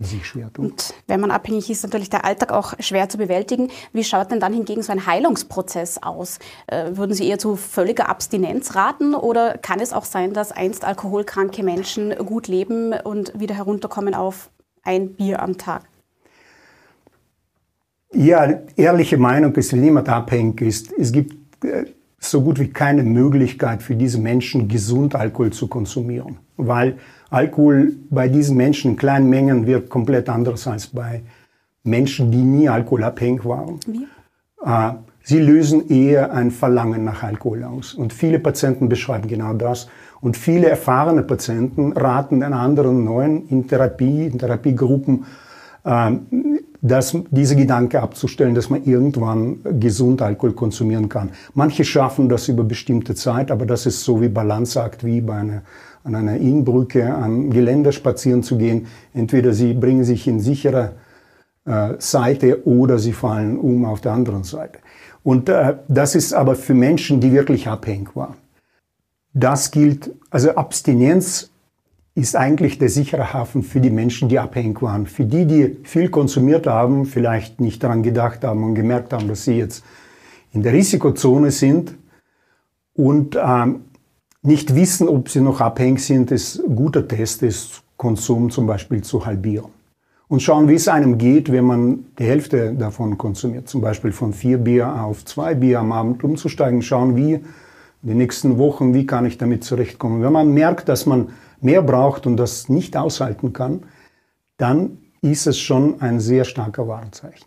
die 0.00 0.06
sich 0.06 0.26
schwer 0.26 0.52
tun. 0.52 0.70
Und 0.70 0.94
wenn 1.06 1.20
man 1.20 1.30
abhängig 1.30 1.70
ist, 1.70 1.82
natürlich 1.82 2.10
der 2.10 2.24
Alltag 2.24 2.52
auch 2.52 2.74
schwer 2.80 3.08
zu 3.08 3.18
bewältigen. 3.18 3.68
Wie 3.92 4.02
schaut 4.02 4.30
denn 4.30 4.40
dann 4.40 4.52
hingegen 4.52 4.82
so 4.82 4.92
ein 4.92 5.06
Heilungsprozess 5.06 6.02
aus? 6.02 6.38
Äh, 6.66 6.96
würden 6.96 7.14
Sie 7.14 7.28
eher 7.28 7.38
zu 7.38 7.56
völliger 7.56 8.08
Abstinenz 8.08 8.74
raten 8.74 9.14
oder 9.14 9.58
kann 9.58 9.78
es 9.78 9.92
auch 9.92 10.06
sein, 10.06 10.32
dass 10.32 10.52
einst 10.52 10.84
alkoholkranke 10.84 11.62
Menschen 11.62 12.14
gut 12.24 12.48
leben 12.48 12.92
und 12.92 13.38
wieder 13.38 13.54
herunterkommen 13.54 14.14
auf 14.14 14.50
ein 14.82 15.14
Bier 15.14 15.42
am 15.42 15.58
Tag? 15.58 15.82
Ja, 18.12 18.60
ehrliche 18.76 19.18
Meinung 19.18 19.54
ist, 19.54 19.72
wenn 19.72 19.84
jemand 19.84 20.08
abhängig 20.08 20.62
ist, 20.62 20.92
es 20.98 21.12
gibt 21.12 21.64
äh, 21.64 21.84
so 22.20 22.42
gut 22.42 22.60
wie 22.60 22.68
keine 22.68 23.02
Möglichkeit 23.02 23.82
für 23.82 23.96
diese 23.96 24.18
Menschen, 24.18 24.68
gesund 24.68 25.14
Alkohol 25.14 25.50
zu 25.50 25.66
konsumieren. 25.68 26.36
Weil 26.58 26.98
Alkohol 27.30 27.94
bei 28.10 28.28
diesen 28.28 28.56
Menschen 28.56 28.92
in 28.92 28.96
kleinen 28.96 29.30
Mengen 29.30 29.66
wirkt 29.66 29.88
komplett 29.88 30.28
anders 30.28 30.66
als 30.66 30.88
bei 30.88 31.22
Menschen, 31.82 32.30
die 32.30 32.42
nie 32.42 32.68
alkoholabhängig 32.68 33.44
waren. 33.46 33.80
Wie? 33.86 34.06
Äh, 34.62 34.92
sie 35.22 35.38
lösen 35.38 35.88
eher 35.88 36.32
ein 36.32 36.50
Verlangen 36.50 37.04
nach 37.04 37.22
Alkohol 37.22 37.64
aus. 37.64 37.94
Und 37.94 38.12
viele 38.12 38.38
Patienten 38.38 38.90
beschreiben 38.90 39.26
genau 39.26 39.54
das. 39.54 39.88
Und 40.20 40.36
viele 40.36 40.68
erfahrene 40.68 41.22
Patienten 41.22 41.92
raten 41.94 42.40
den 42.40 42.52
anderen 42.52 43.02
neuen 43.02 43.48
in 43.48 43.66
Therapie, 43.66 44.26
in 44.26 44.38
Therapiegruppen, 44.38 45.24
äh, 45.84 46.10
dass 46.82 47.16
diese 47.30 47.56
Gedanke 47.56 48.02
abzustellen, 48.02 48.54
dass 48.54 48.70
man 48.70 48.84
irgendwann 48.84 49.58
gesund 49.78 50.22
Alkohol 50.22 50.52
konsumieren 50.52 51.08
kann. 51.08 51.30
Manche 51.54 51.84
schaffen 51.84 52.28
das 52.28 52.48
über 52.48 52.64
bestimmte 52.64 53.14
Zeit, 53.14 53.50
aber 53.50 53.66
das 53.66 53.86
ist 53.86 54.02
so 54.02 54.20
wie 54.20 54.28
Balanceakt, 54.28 55.04
wie 55.04 55.20
bei 55.20 55.36
einer 55.36 55.62
an 56.04 56.14
einer 56.14 56.36
Innenbrücke 56.36 57.14
am 57.14 57.50
Geländer 57.50 57.92
spazieren 57.92 58.42
zu 58.42 58.56
gehen. 58.56 58.86
Entweder 59.12 59.52
sie 59.52 59.74
bringen 59.74 60.04
sich 60.04 60.26
in 60.26 60.40
sichere 60.40 60.92
äh, 61.66 61.94
Seite 61.98 62.66
oder 62.66 62.98
sie 62.98 63.12
fallen 63.12 63.58
um 63.58 63.84
auf 63.84 64.00
der 64.00 64.12
anderen 64.12 64.44
Seite. 64.44 64.78
Und 65.22 65.48
äh, 65.48 65.76
das 65.88 66.14
ist 66.14 66.32
aber 66.32 66.54
für 66.54 66.74
Menschen, 66.74 67.20
die 67.20 67.32
wirklich 67.32 67.68
abhängig 67.68 68.16
waren. 68.16 68.36
Das 69.32 69.70
gilt, 69.70 70.10
also 70.30 70.54
Abstinenz 70.54 71.50
ist 72.14 72.36
eigentlich 72.36 72.78
der 72.78 72.88
sichere 72.88 73.32
Hafen 73.32 73.62
für 73.62 73.80
die 73.80 73.90
Menschen, 73.90 74.28
die 74.28 74.38
abhängig 74.38 74.82
waren. 74.82 75.06
Für 75.06 75.24
die, 75.24 75.46
die 75.46 75.76
viel 75.84 76.08
konsumiert 76.08 76.66
haben, 76.66 77.06
vielleicht 77.06 77.60
nicht 77.60 77.82
daran 77.82 78.02
gedacht 78.02 78.44
haben 78.44 78.64
und 78.64 78.74
gemerkt 78.74 79.12
haben, 79.12 79.28
dass 79.28 79.44
sie 79.44 79.54
jetzt 79.54 79.84
in 80.52 80.62
der 80.62 80.72
Risikozone 80.72 81.50
sind 81.50 81.94
und 82.94 83.38
ähm, 83.40 83.82
nicht 84.42 84.74
wissen, 84.74 85.08
ob 85.08 85.28
sie 85.28 85.40
noch 85.40 85.60
abhängig 85.60 86.04
sind, 86.04 86.30
ist 86.30 86.60
ein 86.60 86.74
guter 86.74 87.06
Test, 87.06 87.42
ist 87.42 87.82
Konsum 87.96 88.50
zum 88.50 88.66
Beispiel 88.66 89.02
zu 89.02 89.24
halbieren. 89.26 89.70
Und 90.26 90.42
schauen, 90.42 90.68
wie 90.68 90.74
es 90.74 90.88
einem 90.88 91.18
geht, 91.18 91.50
wenn 91.50 91.64
man 91.64 92.06
die 92.18 92.24
Hälfte 92.24 92.72
davon 92.72 93.18
konsumiert. 93.18 93.68
Zum 93.68 93.80
Beispiel 93.80 94.12
von 94.12 94.32
vier 94.32 94.58
Bier 94.58 95.02
auf 95.02 95.24
zwei 95.24 95.54
Bier 95.54 95.80
am 95.80 95.92
Abend 95.92 96.22
umzusteigen. 96.22 96.82
Schauen, 96.82 97.16
wie 97.16 97.34
in 97.34 98.08
den 98.08 98.16
nächsten 98.16 98.56
Wochen, 98.56 98.94
wie 98.94 99.06
kann 99.06 99.26
ich 99.26 99.38
damit 99.38 99.64
zurechtkommen. 99.64 100.22
Wenn 100.22 100.32
man 100.32 100.54
merkt, 100.54 100.88
dass 100.88 101.04
man 101.04 101.30
mehr 101.62 101.82
braucht 101.82 102.26
und 102.26 102.36
das 102.36 102.68
nicht 102.68 102.96
aushalten 102.96 103.52
kann, 103.52 103.84
dann 104.56 104.98
ist 105.22 105.46
es 105.46 105.58
schon 105.58 106.00
ein 106.00 106.20
sehr 106.20 106.44
starker 106.44 106.88
Warnzeichen. 106.88 107.46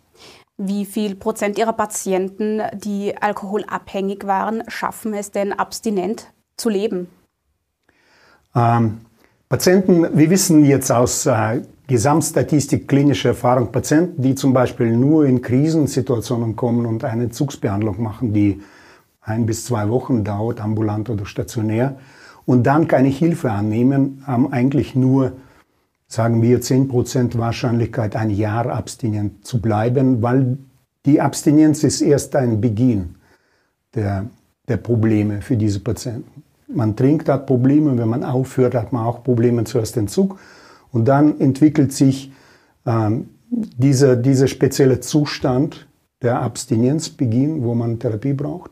Wie 0.56 0.84
viel 0.84 1.16
Prozent 1.16 1.58
Ihrer 1.58 1.72
Patienten, 1.72 2.62
die 2.74 3.16
alkoholabhängig 3.20 4.24
waren, 4.24 4.62
schaffen 4.68 5.12
es 5.12 5.32
denn 5.32 5.52
abstinent 5.52 6.32
zu 6.56 6.68
leben? 6.68 7.08
Ähm, 8.54 9.00
Patienten, 9.48 10.16
wir 10.16 10.30
wissen 10.30 10.64
jetzt 10.64 10.92
aus 10.92 11.26
äh, 11.26 11.62
Gesamtstatistik 11.86 12.88
klinischer 12.88 13.30
Erfahrung, 13.30 13.72
Patienten, 13.72 14.22
die 14.22 14.34
zum 14.34 14.52
Beispiel 14.54 14.96
nur 14.96 15.26
in 15.26 15.42
Krisensituationen 15.42 16.56
kommen 16.56 16.86
und 16.86 17.04
eine 17.04 17.24
Entzugsbehandlung 17.24 18.00
machen, 18.00 18.32
die 18.32 18.62
ein 19.20 19.46
bis 19.46 19.64
zwei 19.64 19.88
Wochen 19.88 20.22
dauert, 20.22 20.60
ambulant 20.60 21.10
oder 21.10 21.26
stationär, 21.26 21.96
und 22.46 22.64
dann 22.64 22.88
keine 22.88 23.08
Hilfe 23.08 23.50
annehmen, 23.50 24.22
haben 24.26 24.52
eigentlich 24.52 24.94
nur, 24.94 25.32
sagen 26.06 26.42
wir, 26.42 26.60
10% 26.60 27.38
Wahrscheinlichkeit, 27.38 28.16
ein 28.16 28.30
Jahr 28.30 28.66
abstinent 28.66 29.46
zu 29.46 29.60
bleiben, 29.60 30.22
weil 30.22 30.58
Die 31.06 31.20
Abstinenz 31.20 31.84
ist 31.84 32.00
erst 32.00 32.34
ein 32.34 32.60
Beginn 32.60 33.16
der, 33.94 34.26
der 34.68 34.78
Probleme 34.78 35.42
für 35.42 35.56
diese 35.56 35.80
Patienten. 35.80 36.42
Man 36.66 36.96
trinkt, 36.96 37.28
hat 37.28 37.46
Probleme, 37.46 37.96
wenn 37.98 38.08
man 38.08 38.24
aufhört, 38.24 38.74
hat 38.74 38.92
man 38.92 39.04
auch 39.04 39.22
Probleme 39.22 39.64
zuerst 39.64 39.96
Entzug. 39.98 40.38
Und 40.92 41.06
dann 41.06 41.38
entwickelt 41.40 41.92
sich 41.92 42.32
ähm, 42.86 43.28
dieser, 43.50 44.16
dieser 44.16 44.48
spezielle 44.48 45.00
Zustand 45.00 45.86
der 46.22 46.40
Abstinenzbeginn, 46.40 47.62
wo 47.62 47.74
man 47.74 47.98
Therapie 47.98 48.32
braucht. 48.32 48.70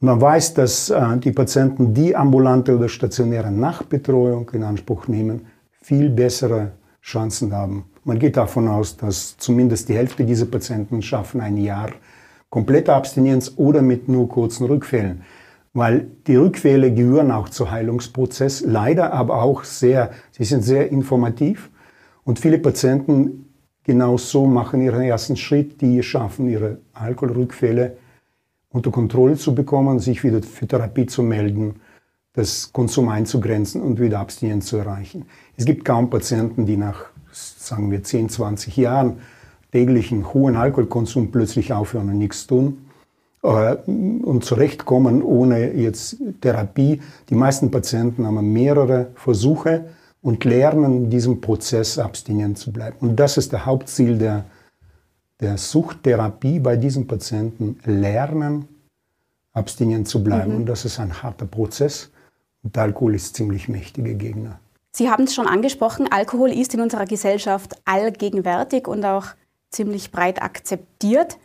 Man 0.00 0.20
weiß, 0.20 0.52
dass 0.52 0.90
äh, 0.90 1.16
die 1.16 1.32
Patienten, 1.32 1.94
die 1.94 2.14
ambulante 2.14 2.76
oder 2.76 2.88
stationäre 2.88 3.50
Nachbetreuung 3.50 4.50
in 4.50 4.62
Anspruch 4.62 5.08
nehmen, 5.08 5.46
viel 5.70 6.10
bessere 6.10 6.72
Chancen 7.00 7.54
haben. 7.54 7.86
Man 8.04 8.18
geht 8.18 8.36
davon 8.36 8.68
aus, 8.68 8.98
dass 8.98 9.38
zumindest 9.38 9.88
die 9.88 9.94
Hälfte 9.94 10.24
dieser 10.24 10.46
Patienten 10.46 11.00
schaffen 11.00 11.40
ein 11.40 11.56
Jahr 11.56 11.88
komplette 12.50 12.92
Abstinenz 12.92 13.54
oder 13.56 13.80
mit 13.80 14.06
nur 14.06 14.28
kurzen 14.28 14.66
Rückfällen. 14.66 15.22
Weil 15.72 16.08
die 16.26 16.36
Rückfälle 16.36 16.92
gehören 16.92 17.30
auch 17.30 17.48
zum 17.48 17.70
Heilungsprozess, 17.70 18.62
leider 18.66 19.14
aber 19.14 19.42
auch 19.42 19.64
sehr, 19.64 20.10
sie 20.30 20.44
sind 20.44 20.62
sehr 20.62 20.90
informativ. 20.90 21.70
Und 22.22 22.38
viele 22.38 22.58
Patienten 22.58 23.46
genau 23.82 24.18
so 24.18 24.46
machen 24.46 24.82
ihren 24.82 25.02
ersten 25.02 25.36
Schritt, 25.36 25.80
die 25.80 26.02
schaffen 26.02 26.48
ihre 26.48 26.78
Alkoholrückfälle 26.92 27.96
unter 28.76 28.90
Kontrolle 28.90 29.36
zu 29.36 29.54
bekommen, 29.54 30.00
sich 30.00 30.22
wieder 30.22 30.42
für 30.42 30.66
Therapie 30.66 31.06
zu 31.06 31.22
melden, 31.22 31.76
das 32.34 32.72
Konsum 32.74 33.08
einzugrenzen 33.08 33.80
und 33.80 33.98
wieder 33.98 34.20
Abstinenz 34.20 34.66
zu 34.66 34.76
erreichen. 34.76 35.24
Es 35.56 35.64
gibt 35.64 35.86
kaum 35.86 36.10
Patienten, 36.10 36.66
die 36.66 36.76
nach, 36.76 37.06
sagen 37.32 37.90
wir, 37.90 38.04
10, 38.04 38.28
20 38.28 38.76
Jahren 38.76 39.18
täglichen 39.72 40.34
hohen 40.34 40.56
Alkoholkonsum 40.56 41.30
plötzlich 41.30 41.72
aufhören 41.72 42.10
und 42.10 42.18
nichts 42.18 42.46
tun 42.46 42.86
äh, 43.42 43.76
und 43.86 44.44
zurechtkommen 44.44 45.22
ohne 45.22 45.72
jetzt 45.72 46.18
Therapie. 46.42 47.00
Die 47.30 47.34
meisten 47.34 47.70
Patienten 47.70 48.26
haben 48.26 48.52
mehrere 48.52 49.08
Versuche 49.14 49.86
und 50.20 50.44
lernen 50.44 51.04
in 51.04 51.10
diesem 51.10 51.40
Prozess 51.40 51.98
abstinent 51.98 52.58
zu 52.58 52.72
bleiben. 52.72 52.96
Und 53.00 53.16
das 53.16 53.38
ist 53.38 53.52
der 53.52 53.64
Hauptziel 53.64 54.18
der 54.18 54.44
der 55.40 55.58
Suchttherapie 55.58 56.60
bei 56.60 56.76
diesen 56.76 57.06
Patienten 57.06 57.78
lernen, 57.84 58.68
abstinent 59.52 60.08
zu 60.08 60.22
bleiben. 60.22 60.52
Mhm. 60.52 60.56
Und 60.58 60.66
das 60.66 60.84
ist 60.84 60.98
ein 60.98 61.22
harter 61.22 61.46
Prozess. 61.46 62.10
Und 62.62 62.76
Alkohol 62.76 63.14
ist 63.14 63.36
ziemlich 63.36 63.68
mächtiger 63.68 64.14
Gegner. 64.14 64.58
Sie 64.92 65.10
haben 65.10 65.24
es 65.24 65.34
schon 65.34 65.46
angesprochen, 65.46 66.10
Alkohol 66.10 66.50
ist 66.50 66.72
in 66.72 66.80
unserer 66.80 67.04
Gesellschaft 67.04 67.76
allgegenwärtig 67.84 68.88
und 68.88 69.04
auch 69.04 69.26
ziemlich 69.70 70.10
breit 70.10 70.40
akzeptiert. 70.40 71.36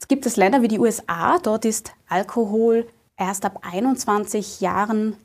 Es 0.00 0.06
gibt 0.06 0.26
es 0.26 0.36
Länder 0.36 0.62
wie 0.62 0.68
die 0.68 0.78
USA, 0.78 1.38
dort 1.38 1.64
ist 1.64 1.92
Alkohol 2.08 2.86
erst 3.16 3.44
ab 3.44 3.58
21 3.62 4.60
Jahren 4.60 5.16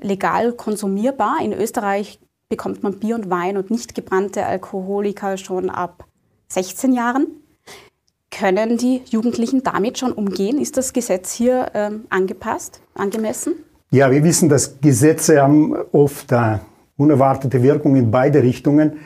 legal 0.00 0.52
konsumierbar. 0.52 1.36
In 1.42 1.52
Österreich 1.52 2.18
bekommt 2.48 2.82
man 2.82 2.98
Bier 2.98 3.16
und 3.16 3.28
Wein 3.28 3.56
und 3.56 3.70
nicht 3.70 3.94
gebrannte 3.94 4.46
Alkoholiker 4.46 5.36
schon 5.36 5.68
ab 5.68 6.06
16 6.48 6.92
Jahren. 6.92 7.26
Können 8.38 8.76
die 8.76 9.00
Jugendlichen 9.08 9.62
damit 9.62 9.98
schon 9.98 10.12
umgehen? 10.12 10.60
Ist 10.60 10.76
das 10.76 10.92
Gesetz 10.92 11.32
hier 11.32 11.70
ähm, 11.72 12.04
angepasst, 12.10 12.80
angemessen? 12.94 13.54
Ja, 13.90 14.10
wir 14.10 14.22
wissen, 14.24 14.50
dass 14.50 14.78
Gesetze 14.80 15.40
haben 15.40 15.74
oft 15.92 16.32
äh, 16.32 16.58
unerwartete 16.98 17.62
Wirkung 17.62 17.96
in 17.96 18.10
beide 18.10 18.42
Richtungen. 18.42 18.98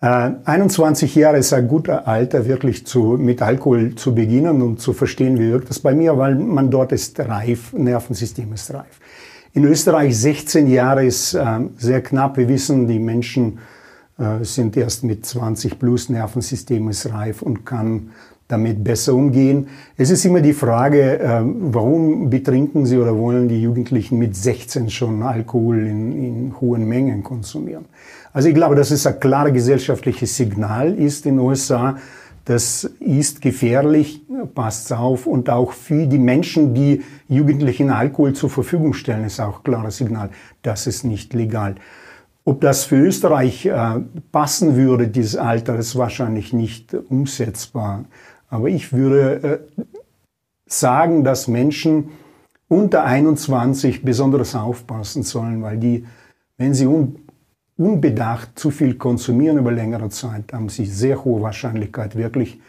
Äh, 0.00 0.32
21 0.44 1.14
Jahre 1.14 1.38
ist 1.38 1.52
ein 1.52 1.68
guter 1.68 2.08
Alter, 2.08 2.46
wirklich 2.46 2.84
zu, 2.84 3.16
mit 3.16 3.42
Alkohol 3.42 3.94
zu 3.94 4.12
beginnen 4.12 4.60
und 4.60 4.80
zu 4.80 4.92
verstehen, 4.92 5.38
wie 5.38 5.52
wirkt 5.52 5.70
das 5.70 5.78
bei 5.78 5.94
mir, 5.94 6.18
weil 6.18 6.34
man 6.34 6.70
dort 6.70 6.90
ist 6.90 7.20
reif, 7.20 7.72
Nervensystem 7.74 8.52
ist 8.54 8.74
reif. 8.74 8.98
In 9.52 9.64
Österreich 9.66 10.18
16 10.18 10.66
Jahre 10.66 11.06
ist 11.06 11.34
äh, 11.34 11.60
sehr 11.78 12.02
knapp. 12.02 12.38
Wir 12.38 12.48
wissen, 12.48 12.88
die 12.88 12.98
Menschen 12.98 13.60
äh, 14.18 14.44
sind 14.44 14.76
erst 14.76 15.04
mit 15.04 15.24
20 15.24 15.78
plus 15.78 16.08
Nervensystem 16.08 16.88
ist 16.88 17.12
reif 17.12 17.40
und 17.40 17.64
kann 17.64 18.10
damit 18.48 18.84
besser 18.84 19.14
umgehen. 19.14 19.68
Es 19.96 20.10
ist 20.10 20.24
immer 20.24 20.40
die 20.40 20.52
Frage, 20.52 21.18
ähm, 21.22 21.56
warum 21.72 22.28
betrinken 22.28 22.84
sie 22.84 22.98
oder 22.98 23.16
wollen 23.16 23.48
die 23.48 23.62
Jugendlichen 23.62 24.18
mit 24.18 24.36
16 24.36 24.90
schon 24.90 25.22
Alkohol 25.22 25.86
in, 25.86 26.12
in 26.12 26.60
hohen 26.60 26.86
Mengen 26.86 27.22
konsumieren? 27.22 27.86
Also 28.32 28.48
ich 28.48 28.54
glaube, 28.54 28.74
dass 28.74 28.90
es 28.90 29.06
ein 29.06 29.18
klares 29.18 29.52
gesellschaftliches 29.52 30.36
Signal 30.36 30.94
ist 30.94 31.24
in 31.24 31.36
den 31.36 31.46
USA, 31.46 31.96
das 32.44 32.84
ist 33.00 33.40
gefährlich, 33.40 34.22
passt 34.54 34.92
auf. 34.92 35.26
Und 35.26 35.48
auch 35.48 35.72
für 35.72 36.06
die 36.06 36.18
Menschen, 36.18 36.74
die 36.74 37.02
Jugendlichen 37.28 37.90
Alkohol 37.90 38.34
zur 38.34 38.50
Verfügung 38.50 38.92
stellen, 38.92 39.24
ist 39.24 39.40
auch 39.40 39.58
ein 39.58 39.64
klares 39.64 39.96
Signal, 39.96 40.30
das 40.62 40.86
ist 40.86 41.04
nicht 41.04 41.32
legal. 41.32 41.76
Ob 42.46 42.60
das 42.60 42.84
für 42.84 42.96
Österreich 42.96 43.64
äh, 43.64 44.00
passen 44.30 44.76
würde, 44.76 45.08
dieses 45.08 45.36
Alter, 45.36 45.76
ist 45.76 45.96
wahrscheinlich 45.96 46.52
nicht 46.52 46.92
umsetzbar. 46.92 48.04
Aber 48.54 48.68
ich 48.68 48.92
würde 48.92 49.64
äh, 49.76 49.82
sagen, 50.64 51.24
dass 51.24 51.48
Menschen 51.48 52.10
unter 52.68 53.02
21 53.02 54.04
besonders 54.04 54.54
aufpassen 54.54 55.24
sollen, 55.24 55.60
weil 55.60 55.76
die, 55.76 56.06
wenn 56.56 56.72
sie 56.72 56.86
un, 56.86 57.18
unbedacht 57.76 58.56
zu 58.56 58.70
viel 58.70 58.94
konsumieren 58.94 59.58
über 59.58 59.72
längere 59.72 60.08
Zeit, 60.08 60.52
haben 60.52 60.68
sie 60.68 60.86
sehr 60.86 61.24
hohe 61.24 61.42
Wahrscheinlichkeit, 61.42 62.14
wirklich 62.14 62.60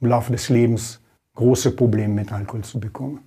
im 0.00 0.06
Laufe 0.10 0.30
des 0.30 0.48
Lebens 0.48 1.00
große 1.34 1.72
Probleme 1.72 2.14
mit 2.14 2.32
Alkohol 2.32 2.62
zu 2.62 2.78
bekommen. 2.78 3.18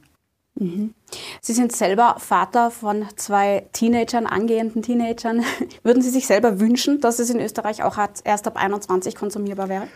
Mhm. 0.58 0.94
Sie 1.42 1.52
sind 1.52 1.74
selber 1.74 2.16
Vater 2.18 2.72
von 2.72 3.06
zwei 3.18 3.68
Teenagern, 3.74 4.26
angehenden 4.26 4.84
Teenagern. 4.84 5.44
Würden 5.84 6.02
Sie 6.02 6.12
sich 6.12 6.28
selber 6.28 6.62
wünschen, 6.62 7.02
dass 7.02 7.20
es 7.20 7.30
in 7.30 7.42
Österreich 7.42 7.84
auch 7.84 7.98
erst 8.24 8.48
ab 8.48 8.56
21 8.56 9.16
konsumierbar 9.16 9.68
wäre? 9.68 9.88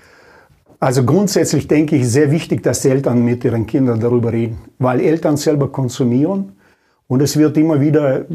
Also 0.80 1.04
grundsätzlich 1.04 1.68
denke 1.68 1.98
ich, 1.98 2.08
sehr 2.10 2.32
wichtig, 2.32 2.64
dass 2.64 2.86
Eltern 2.86 3.26
mit 3.26 3.44
ihren 3.44 3.66
Kindern 3.66 4.00
darüber 4.00 4.32
reden, 4.32 4.60
weil 4.78 5.02
Eltern 5.02 5.36
selber 5.36 5.70
konsumieren 5.70 6.54
und 7.08 7.22
es 7.22 7.36
wird 7.36 7.58
immer 7.58 7.82
wieder, 7.82 8.26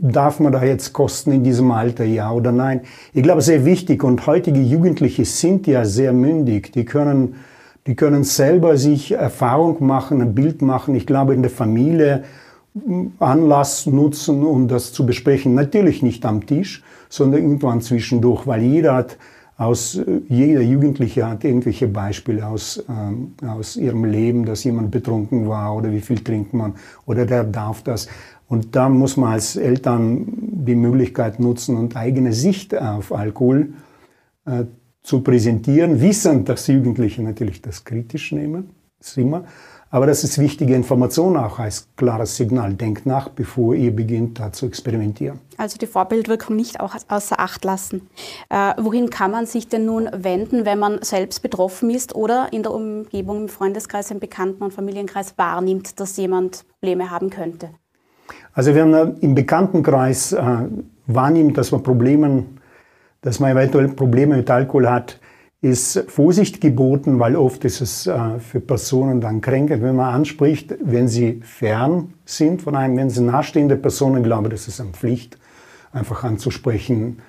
darf 0.00 0.38
man 0.38 0.52
da 0.52 0.62
jetzt 0.62 0.92
kosten 0.92 1.32
in 1.32 1.42
diesem 1.42 1.70
Alter, 1.72 2.04
ja 2.04 2.30
oder 2.30 2.52
nein? 2.52 2.82
Ich 3.12 3.22
glaube, 3.22 3.40
sehr 3.40 3.64
wichtig 3.64 4.04
und 4.04 4.26
heutige 4.26 4.60
Jugendliche 4.60 5.24
sind 5.24 5.66
ja 5.66 5.84
sehr 5.84 6.12
mündig, 6.12 6.72
die 6.72 6.84
können, 6.84 7.36
die 7.86 7.96
können 7.96 8.22
selber 8.22 8.76
sich 8.76 9.12
Erfahrung 9.12 9.84
machen, 9.84 10.20
ein 10.20 10.34
Bild 10.36 10.62
machen. 10.62 10.94
Ich 10.94 11.06
glaube, 11.06 11.34
in 11.34 11.42
der 11.42 11.50
Familie 11.50 12.22
Anlass 13.18 13.86
nutzen, 13.86 14.44
um 14.44 14.68
das 14.68 14.92
zu 14.92 15.04
besprechen. 15.04 15.54
Natürlich 15.54 16.02
nicht 16.02 16.24
am 16.24 16.46
Tisch, 16.46 16.82
sondern 17.08 17.42
irgendwann 17.42 17.80
zwischendurch, 17.80 18.46
weil 18.46 18.62
jeder 18.62 18.94
hat 18.94 19.18
aus, 19.56 19.96
äh, 19.96 20.20
jeder 20.28 20.62
Jugendliche 20.62 21.28
hat 21.28 21.44
irgendwelche 21.44 21.88
Beispiele 21.88 22.46
aus, 22.46 22.84
ähm, 22.88 23.34
aus 23.46 23.76
ihrem 23.76 24.04
Leben, 24.04 24.44
dass 24.44 24.64
jemand 24.64 24.90
betrunken 24.90 25.48
war 25.48 25.76
oder 25.76 25.92
wie 25.92 26.00
viel 26.00 26.18
trinkt 26.18 26.54
man 26.54 26.74
oder 27.06 27.26
der 27.26 27.44
darf 27.44 27.82
das. 27.82 28.08
Und 28.48 28.76
da 28.76 28.88
muss 28.88 29.16
man 29.16 29.32
als 29.32 29.56
Eltern 29.56 30.26
die 30.28 30.74
Möglichkeit 30.74 31.40
nutzen 31.40 31.76
und 31.76 31.96
eigene 31.96 32.32
Sicht 32.32 32.76
auf 32.76 33.12
Alkohol 33.12 33.72
äh, 34.44 34.64
zu 35.02 35.20
präsentieren, 35.20 36.00
wissend, 36.00 36.48
dass 36.48 36.66
Jugendliche 36.66 37.22
natürlich 37.22 37.60
das 37.60 37.84
kritisch 37.84 38.32
nehmen, 38.32 38.70
ist 39.00 39.18
immer, 39.18 39.44
aber 39.92 40.06
das 40.06 40.24
ist 40.24 40.38
wichtige 40.38 40.74
Information 40.74 41.36
auch 41.36 41.58
als 41.58 41.86
klares 41.96 42.34
Signal. 42.34 42.72
Denkt 42.72 43.04
nach, 43.04 43.28
bevor 43.28 43.74
ihr 43.74 43.94
beginnt, 43.94 44.40
da 44.40 44.50
zu 44.50 44.64
experimentieren. 44.64 45.38
Also 45.58 45.76
die 45.76 45.86
Vorbildwirkung 45.86 46.56
nicht 46.56 46.80
auch 46.80 46.94
außer 47.08 47.38
Acht 47.38 47.62
lassen. 47.62 48.08
Äh, 48.48 48.72
wohin 48.78 49.10
kann 49.10 49.30
man 49.30 49.44
sich 49.44 49.68
denn 49.68 49.84
nun 49.84 50.08
wenden, 50.10 50.64
wenn 50.64 50.78
man 50.78 51.02
selbst 51.02 51.42
betroffen 51.42 51.90
ist 51.90 52.14
oder 52.14 52.48
in 52.52 52.62
der 52.62 52.72
Umgebung, 52.72 53.42
im 53.42 53.48
Freundeskreis, 53.50 54.10
im 54.10 54.18
Bekannten- 54.18 54.64
und 54.64 54.72
Familienkreis 54.72 55.34
wahrnimmt, 55.36 56.00
dass 56.00 56.16
jemand 56.16 56.64
Probleme 56.80 57.10
haben 57.10 57.28
könnte? 57.28 57.68
Also 58.54 58.74
wenn 58.74 58.90
man 58.90 59.18
im 59.18 59.34
Bekanntenkreis 59.34 60.32
äh, 60.32 60.68
wahrnimmt, 61.06 61.58
dass 61.58 61.70
man 61.70 61.82
Probleme, 61.82 62.46
dass 63.20 63.40
man 63.40 63.52
eventuell 63.52 63.88
Probleme 63.88 64.38
mit 64.38 64.50
Alkohol 64.50 64.88
hat, 64.88 65.20
ist 65.62 66.06
Vorsicht 66.08 66.60
geboten, 66.60 67.20
weil 67.20 67.36
oft 67.36 67.64
ist 67.64 67.80
es 67.80 68.08
äh, 68.08 68.40
für 68.40 68.60
Personen 68.60 69.20
dann 69.20 69.40
kränkend, 69.40 69.82
wenn 69.82 69.94
man 69.94 70.12
anspricht, 70.12 70.74
wenn 70.82 71.06
sie 71.06 71.40
fern 71.44 72.14
sind 72.24 72.62
von 72.62 72.74
einem, 72.74 72.96
wenn 72.96 73.10
sie 73.10 73.22
nahestehende 73.22 73.76
Personen, 73.76 74.24
glaube 74.24 74.48
das 74.48 74.66
ist 74.66 74.80
eine 74.80 74.90
Pflicht, 74.90 75.38
einfach 75.92 76.24
anzusprechen, 76.24 77.22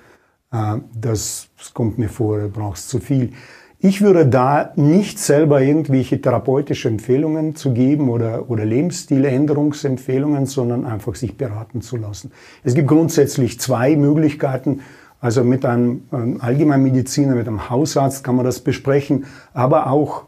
äh, 0.52 0.78
das, 1.00 1.48
das 1.56 1.72
kommt 1.72 1.96
mir 1.96 2.08
vor, 2.08 2.40
du 2.40 2.48
brauchst 2.48 2.88
zu 2.88 2.98
viel. 2.98 3.32
Ich 3.78 4.00
würde 4.00 4.26
da 4.26 4.72
nicht 4.74 5.20
selber 5.20 5.62
irgendwelche 5.62 6.20
therapeutische 6.20 6.88
Empfehlungen 6.88 7.54
zu 7.54 7.72
geben 7.72 8.08
oder, 8.08 8.50
oder 8.50 8.64
Lebensstiländerungsempfehlungen, 8.64 10.46
sondern 10.46 10.86
einfach 10.86 11.14
sich 11.14 11.36
beraten 11.36 11.82
zu 11.82 11.98
lassen. 11.98 12.32
Es 12.64 12.74
gibt 12.74 12.88
grundsätzlich 12.88 13.60
zwei 13.60 13.94
Möglichkeiten, 13.94 14.80
also 15.24 15.42
mit 15.42 15.64
einem, 15.64 16.02
Allgemeinmediziner, 16.40 17.34
mit 17.34 17.48
einem 17.48 17.70
Hausarzt 17.70 18.22
kann 18.24 18.36
man 18.36 18.44
das 18.44 18.60
besprechen, 18.60 19.24
aber 19.54 19.86
auch 19.86 20.24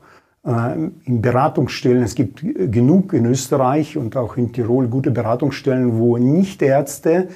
äh, 0.47 0.88
in 1.05 1.21
Beratungsstellen. 1.21 2.03
Es 2.03 2.15
gibt 2.15 2.43
genug 2.43 3.12
in 3.12 3.26
Österreich 3.26 3.99
und 3.99 4.17
auch 4.17 4.38
in 4.38 4.55
Tirol 4.55 4.88
gute 4.88 5.11
Beratungsstellen, 5.11 5.99
wo 5.99 6.17
Nichtärzte 6.17 7.29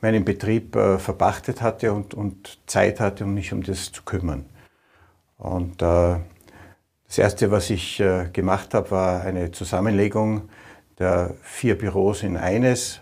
meinen 0.02 0.26
Betrieb 0.26 0.76
äh, 0.76 1.00
verpachtet 1.00 1.62
hatte 1.62 1.94
und, 1.94 2.14
und 2.14 2.60
Zeit 2.66 3.00
hatte, 3.00 3.24
um 3.24 3.34
mich 3.34 3.54
um 3.54 3.64
das 3.64 3.92
zu 3.92 4.04
kümmern. 4.04 4.46
Und 5.38 5.82
das 5.82 7.18
Erste, 7.18 7.52
was 7.52 7.70
ich 7.70 8.02
gemacht 8.32 8.74
habe, 8.74 8.90
war 8.90 9.22
eine 9.22 9.52
Zusammenlegung 9.52 10.50
der 10.98 11.36
vier 11.44 11.78
Büros 11.78 12.24
in 12.24 12.38
eines. 12.38 13.02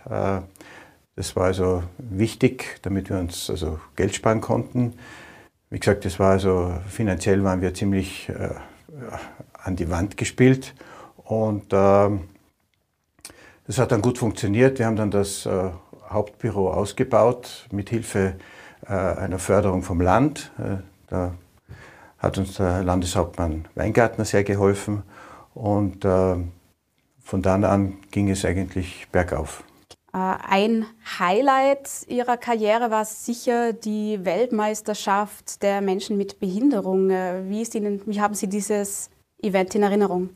Das 1.16 1.36
war 1.36 1.46
also 1.46 1.84
wichtig, 2.00 2.80
damit 2.82 3.12
wir 3.12 3.20
uns 3.20 3.52
also 3.52 3.80
Geld 3.96 4.16
sparen 4.16 4.42
konnten. 4.42 4.96
Wie 5.70 5.78
gesagt, 5.80 6.06
das 6.06 6.20
war 6.20 6.32
also 6.32 6.74
finanziell 6.90 7.44
waren 7.44 7.62
wir 7.62 7.76
ziemlich 7.76 8.30
äh, 8.30 8.50
an 9.54 9.76
die 9.76 9.90
Wand 9.92 10.18
gespielt 10.18 10.74
und 11.18 11.72
äh, 11.72 12.10
das 13.68 13.78
hat 13.78 13.92
dann 13.92 14.02
gut 14.02 14.18
funktioniert. 14.18 14.80
Wir 14.80 14.86
haben 14.86 14.96
dann 14.96 15.12
das 15.12 15.46
äh, 15.46 15.72
Hauptbüro 16.10 16.72
ausgebaut 16.72 17.68
mit 17.72 17.90
Hilfe 17.90 18.36
äh, 18.86 18.94
einer 18.94 19.40
Förderung 19.40 19.84
vom 19.84 20.02
Land. 20.02 20.52
Äh, 20.58 20.78
da 21.08 21.34
hat 22.18 22.38
uns 22.38 22.56
der 22.56 22.84
Landeshauptmann 22.84 23.68
Weingartner 23.76 24.26
sehr 24.26 24.44
geholfen 24.44 25.04
und 25.54 26.06
äh, 26.06 26.36
von 27.24 27.42
dann 27.42 27.64
an 27.64 27.98
ging 28.12 28.30
es 28.30 28.46
eigentlich 28.46 29.08
bergauf. 29.12 29.64
Äh, 30.14 30.18
ein 30.18 30.86
Highlight 31.20 31.90
Ihrer 32.08 32.38
Karriere 32.38 32.92
war 32.92 33.06
sicher 33.06 33.74
die 33.74 34.24
Weltmeisterschaft 34.24 35.62
der 35.64 35.82
Menschen 35.82 36.18
mit 36.18 36.40
Behinderung. 36.40 37.10
Äh, 37.10 37.50
wie, 37.50 37.64
Ihnen, 37.64 38.02
wie 38.06 38.22
haben 38.22 38.36
Sie 38.36 38.48
dieses 38.48 39.10
Event 39.42 39.74
in 39.76 39.84
Erinnerung? 39.84 40.30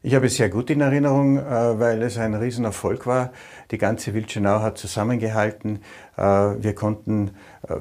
Ich 0.00 0.14
habe 0.14 0.26
es 0.26 0.36
sehr 0.36 0.48
gut 0.48 0.70
in 0.70 0.80
Erinnerung, 0.80 1.38
äh, 1.38 1.80
weil 1.80 2.00
es 2.02 2.18
ein 2.18 2.34
Riesenerfolg 2.34 3.04
war. 3.06 3.32
Die 3.72 3.78
ganze 3.78 4.14
Wildschenau 4.14 4.60
hat 4.60 4.78
zusammengehalten. 4.78 5.80
Äh, 6.16 6.22
wir 6.22 6.72
konnten 6.76 7.32
äh, 7.66 7.74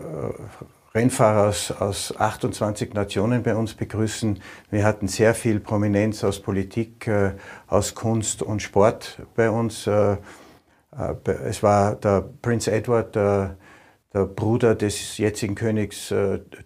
Rennfahrer 0.96 1.50
aus, 1.50 1.72
aus 1.72 2.18
28 2.18 2.96
Nationen 2.96 3.44
bei 3.44 3.56
uns 3.56 3.76
begrüßen. 3.76 4.40
Wir 4.72 4.84
hatten 4.84 5.08
sehr 5.08 5.36
viel 5.36 5.60
Prominenz 5.60 6.24
aus 6.24 6.42
Politik, 6.42 7.08
aus 7.68 7.94
Kunst 7.94 8.42
und 8.42 8.64
Sport 8.64 9.22
bei 9.36 9.52
uns. 9.52 9.86
Es 9.86 11.62
war 11.62 11.96
der 11.98 12.28
Prince 12.42 12.72
Edward, 12.72 13.16
der, 13.16 13.58
der 14.12 14.26
Bruder 14.26 14.74
des 14.74 15.20
jetzigen 15.20 15.54
Königs 15.54 16.12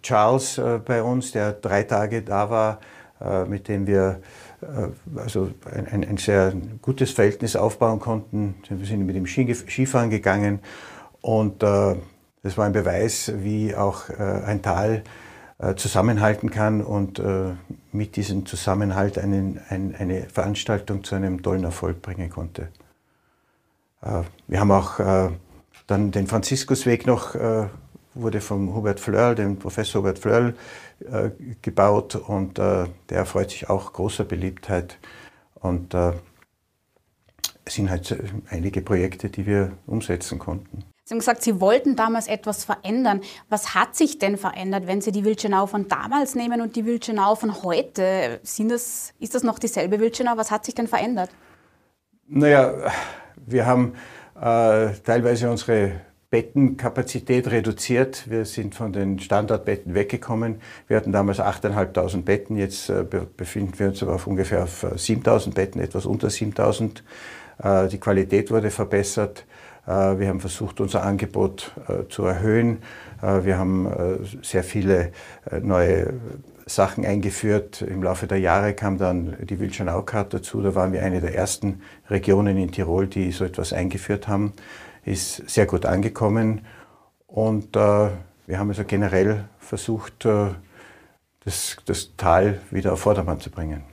Charles 0.00 0.58
bei 0.86 1.02
uns, 1.02 1.32
der 1.32 1.52
drei 1.52 1.82
Tage 1.82 2.22
da 2.22 2.48
war, 2.48 2.80
mit 3.46 3.68
dem 3.68 3.86
wir 3.86 4.22
also 5.16 5.50
ein, 5.74 6.04
ein, 6.04 6.16
sehr 6.16 6.52
gutes 6.80 7.10
Verhältnis 7.10 7.56
aufbauen 7.56 7.98
konnten. 7.98 8.54
Wir 8.68 8.86
sind 8.86 9.04
mit 9.04 9.16
dem 9.16 9.26
Skifahren 9.26 10.10
gegangen 10.10 10.60
und 11.20 11.62
äh, 11.62 11.96
das 12.42 12.58
war 12.58 12.66
ein 12.66 12.72
Beweis, 12.72 13.32
wie 13.38 13.74
auch 13.74 14.08
äh, 14.10 14.42
ein 14.44 14.62
Tal 14.62 15.04
äh, 15.62 15.76
zusammenhalten 15.76 16.50
kann 16.50 16.82
und 16.82 17.20
äh, 17.20 17.52
mit 17.92 18.16
diesem 18.16 18.46
Zusammenhalt 18.46 19.16
einen, 19.16 19.60
ein, 19.68 19.94
eine 19.96 20.22
Veranstaltung 20.22 21.04
zu 21.04 21.14
einem 21.14 21.42
tollen 21.42 21.62
Erfolg 21.62 22.02
bringen 22.02 22.30
konnte. 22.30 22.68
Äh, 24.02 24.22
wir 24.48 24.58
haben 24.58 24.72
auch 24.72 24.98
dann 25.86 26.10
den 26.10 26.26
Franziskusweg 26.26 27.06
noch 27.06 27.34
wurde 28.14 28.40
vom 28.40 28.74
Hubert 28.74 29.00
Flörl, 29.00 29.34
dem 29.34 29.58
Professor 29.58 30.02
Hubert 30.02 30.18
Flörl, 30.18 30.54
äh, 31.10 31.30
gebaut 31.62 32.14
und 32.16 32.58
äh, 32.58 32.86
der 33.08 33.18
erfreut 33.18 33.50
sich 33.50 33.70
auch 33.70 33.92
großer 33.92 34.24
Beliebtheit. 34.24 34.98
Und 35.54 35.94
äh, 35.94 36.12
es 37.64 37.74
sind 37.74 37.90
halt 37.90 38.16
einige 38.50 38.82
Projekte, 38.82 39.30
die 39.30 39.46
wir 39.46 39.72
umsetzen 39.86 40.38
konnten. 40.38 40.84
Sie 41.04 41.14
haben 41.14 41.18
gesagt, 41.18 41.42
Sie 41.42 41.60
wollten 41.60 41.96
damals 41.96 42.28
etwas 42.28 42.64
verändern. 42.64 43.22
Was 43.48 43.74
hat 43.74 43.96
sich 43.96 44.18
denn 44.18 44.36
verändert, 44.36 44.86
wenn 44.86 45.00
Sie 45.00 45.10
die 45.10 45.24
Wildschenau 45.24 45.66
von 45.66 45.88
damals 45.88 46.34
nehmen 46.34 46.60
und 46.60 46.76
die 46.76 46.86
Wildschenau 46.86 47.34
von 47.34 47.62
heute? 47.62 48.40
Sind 48.42 48.70
das, 48.70 49.12
ist 49.18 49.34
das 49.34 49.42
noch 49.42 49.58
dieselbe 49.58 49.98
Wildschenau? 49.98 50.36
Was 50.36 50.50
hat 50.50 50.64
sich 50.64 50.74
denn 50.74 50.86
verändert? 50.86 51.30
Naja, 52.28 52.72
wir 53.36 53.66
haben 53.66 53.94
teilweise 54.34 55.50
unsere 55.50 56.00
Bettenkapazität 56.32 57.50
reduziert. 57.50 58.30
Wir 58.30 58.46
sind 58.46 58.74
von 58.74 58.90
den 58.90 59.18
Standardbetten 59.18 59.94
weggekommen. 59.94 60.62
Wir 60.88 60.96
hatten 60.96 61.12
damals 61.12 61.40
8.500 61.40 62.22
Betten, 62.22 62.56
jetzt 62.56 62.88
äh, 62.88 63.04
befinden 63.04 63.78
wir 63.78 63.88
uns 63.88 64.02
aber 64.02 64.14
auf 64.14 64.26
ungefähr 64.26 64.62
auf 64.62 64.82
7.000 64.82 65.48
äh, 65.48 65.50
Betten, 65.50 65.80
etwas 65.82 66.06
unter 66.06 66.28
7.000. 66.28 67.02
Äh, 67.62 67.88
die 67.88 67.98
Qualität 68.00 68.50
wurde 68.50 68.70
verbessert. 68.70 69.44
Wir 69.84 70.28
haben 70.28 70.38
versucht, 70.38 70.80
unser 70.80 71.02
Angebot 71.02 71.72
zu 72.08 72.24
erhöhen. 72.24 72.84
Wir 73.20 73.58
haben 73.58 73.88
sehr 74.40 74.62
viele 74.62 75.10
neue 75.60 76.12
Sachen 76.66 77.04
eingeführt. 77.04 77.82
Im 77.82 78.00
Laufe 78.00 78.28
der 78.28 78.38
Jahre 78.38 78.74
kam 78.74 78.96
dann 78.96 79.36
die 79.40 79.58
Wildschenau-Karte 79.58 80.36
dazu. 80.36 80.62
Da 80.62 80.76
waren 80.76 80.92
wir 80.92 81.02
eine 81.02 81.20
der 81.20 81.34
ersten 81.34 81.82
Regionen 82.08 82.58
in 82.58 82.70
Tirol, 82.70 83.08
die 83.08 83.32
so 83.32 83.44
etwas 83.44 83.72
eingeführt 83.72 84.28
haben 84.28 84.52
ist 85.04 85.48
sehr 85.48 85.66
gut 85.66 85.86
angekommen. 85.86 86.64
Und 87.26 87.76
äh, 87.76 88.10
wir 88.46 88.58
haben 88.58 88.68
also 88.68 88.84
generell 88.84 89.48
versucht, 89.58 90.24
äh, 90.24 90.50
das, 91.44 91.76
das 91.86 92.16
Tal 92.16 92.60
wieder 92.70 92.92
auf 92.92 93.00
Vordermann 93.00 93.40
zu 93.40 93.50
bringen. 93.50 93.84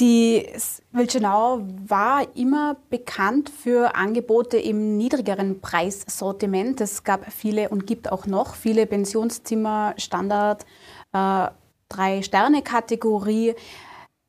Die 0.00 0.48
Wildschenau 0.92 1.60
war 1.86 2.26
immer 2.34 2.78
bekannt 2.88 3.50
für 3.50 3.94
Angebote 3.94 4.56
im 4.56 4.96
niedrigeren 4.96 5.60
Preissortiment. 5.60 6.80
Es 6.80 7.04
gab 7.04 7.30
viele 7.30 7.68
und 7.68 7.86
gibt 7.86 8.10
auch 8.10 8.24
noch 8.24 8.54
viele 8.54 8.86
Pensionszimmer, 8.86 9.92
Standard, 9.98 10.64
äh, 11.12 11.48
Drei-Sterne-Kategorie. 11.90 13.54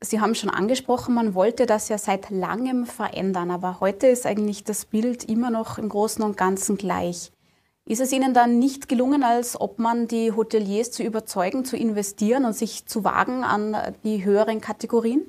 Sie 0.03 0.19
haben 0.19 0.33
schon 0.33 0.49
angesprochen, 0.49 1.13
man 1.13 1.35
wollte 1.35 1.67
das 1.67 1.87
ja 1.87 1.99
seit 1.99 2.31
langem 2.31 2.87
verändern, 2.87 3.51
aber 3.51 3.79
heute 3.79 4.07
ist 4.07 4.25
eigentlich 4.25 4.63
das 4.63 4.85
Bild 4.85 5.23
immer 5.23 5.51
noch 5.51 5.77
im 5.77 5.89
Großen 5.89 6.23
und 6.23 6.37
Ganzen 6.37 6.75
gleich. 6.75 7.31
Ist 7.85 8.01
es 8.01 8.11
Ihnen 8.11 8.33
dann 8.33 8.57
nicht 8.57 8.89
gelungen, 8.89 9.23
als 9.23 9.59
ob 9.59 9.77
man 9.77 10.07
die 10.07 10.31
Hoteliers 10.31 10.89
zu 10.89 11.03
überzeugen, 11.03 11.65
zu 11.65 11.77
investieren 11.77 12.45
und 12.45 12.53
sich 12.53 12.87
zu 12.87 13.03
wagen 13.03 13.43
an 13.43 13.77
die 14.03 14.25
höheren 14.25 14.59
Kategorien? 14.59 15.21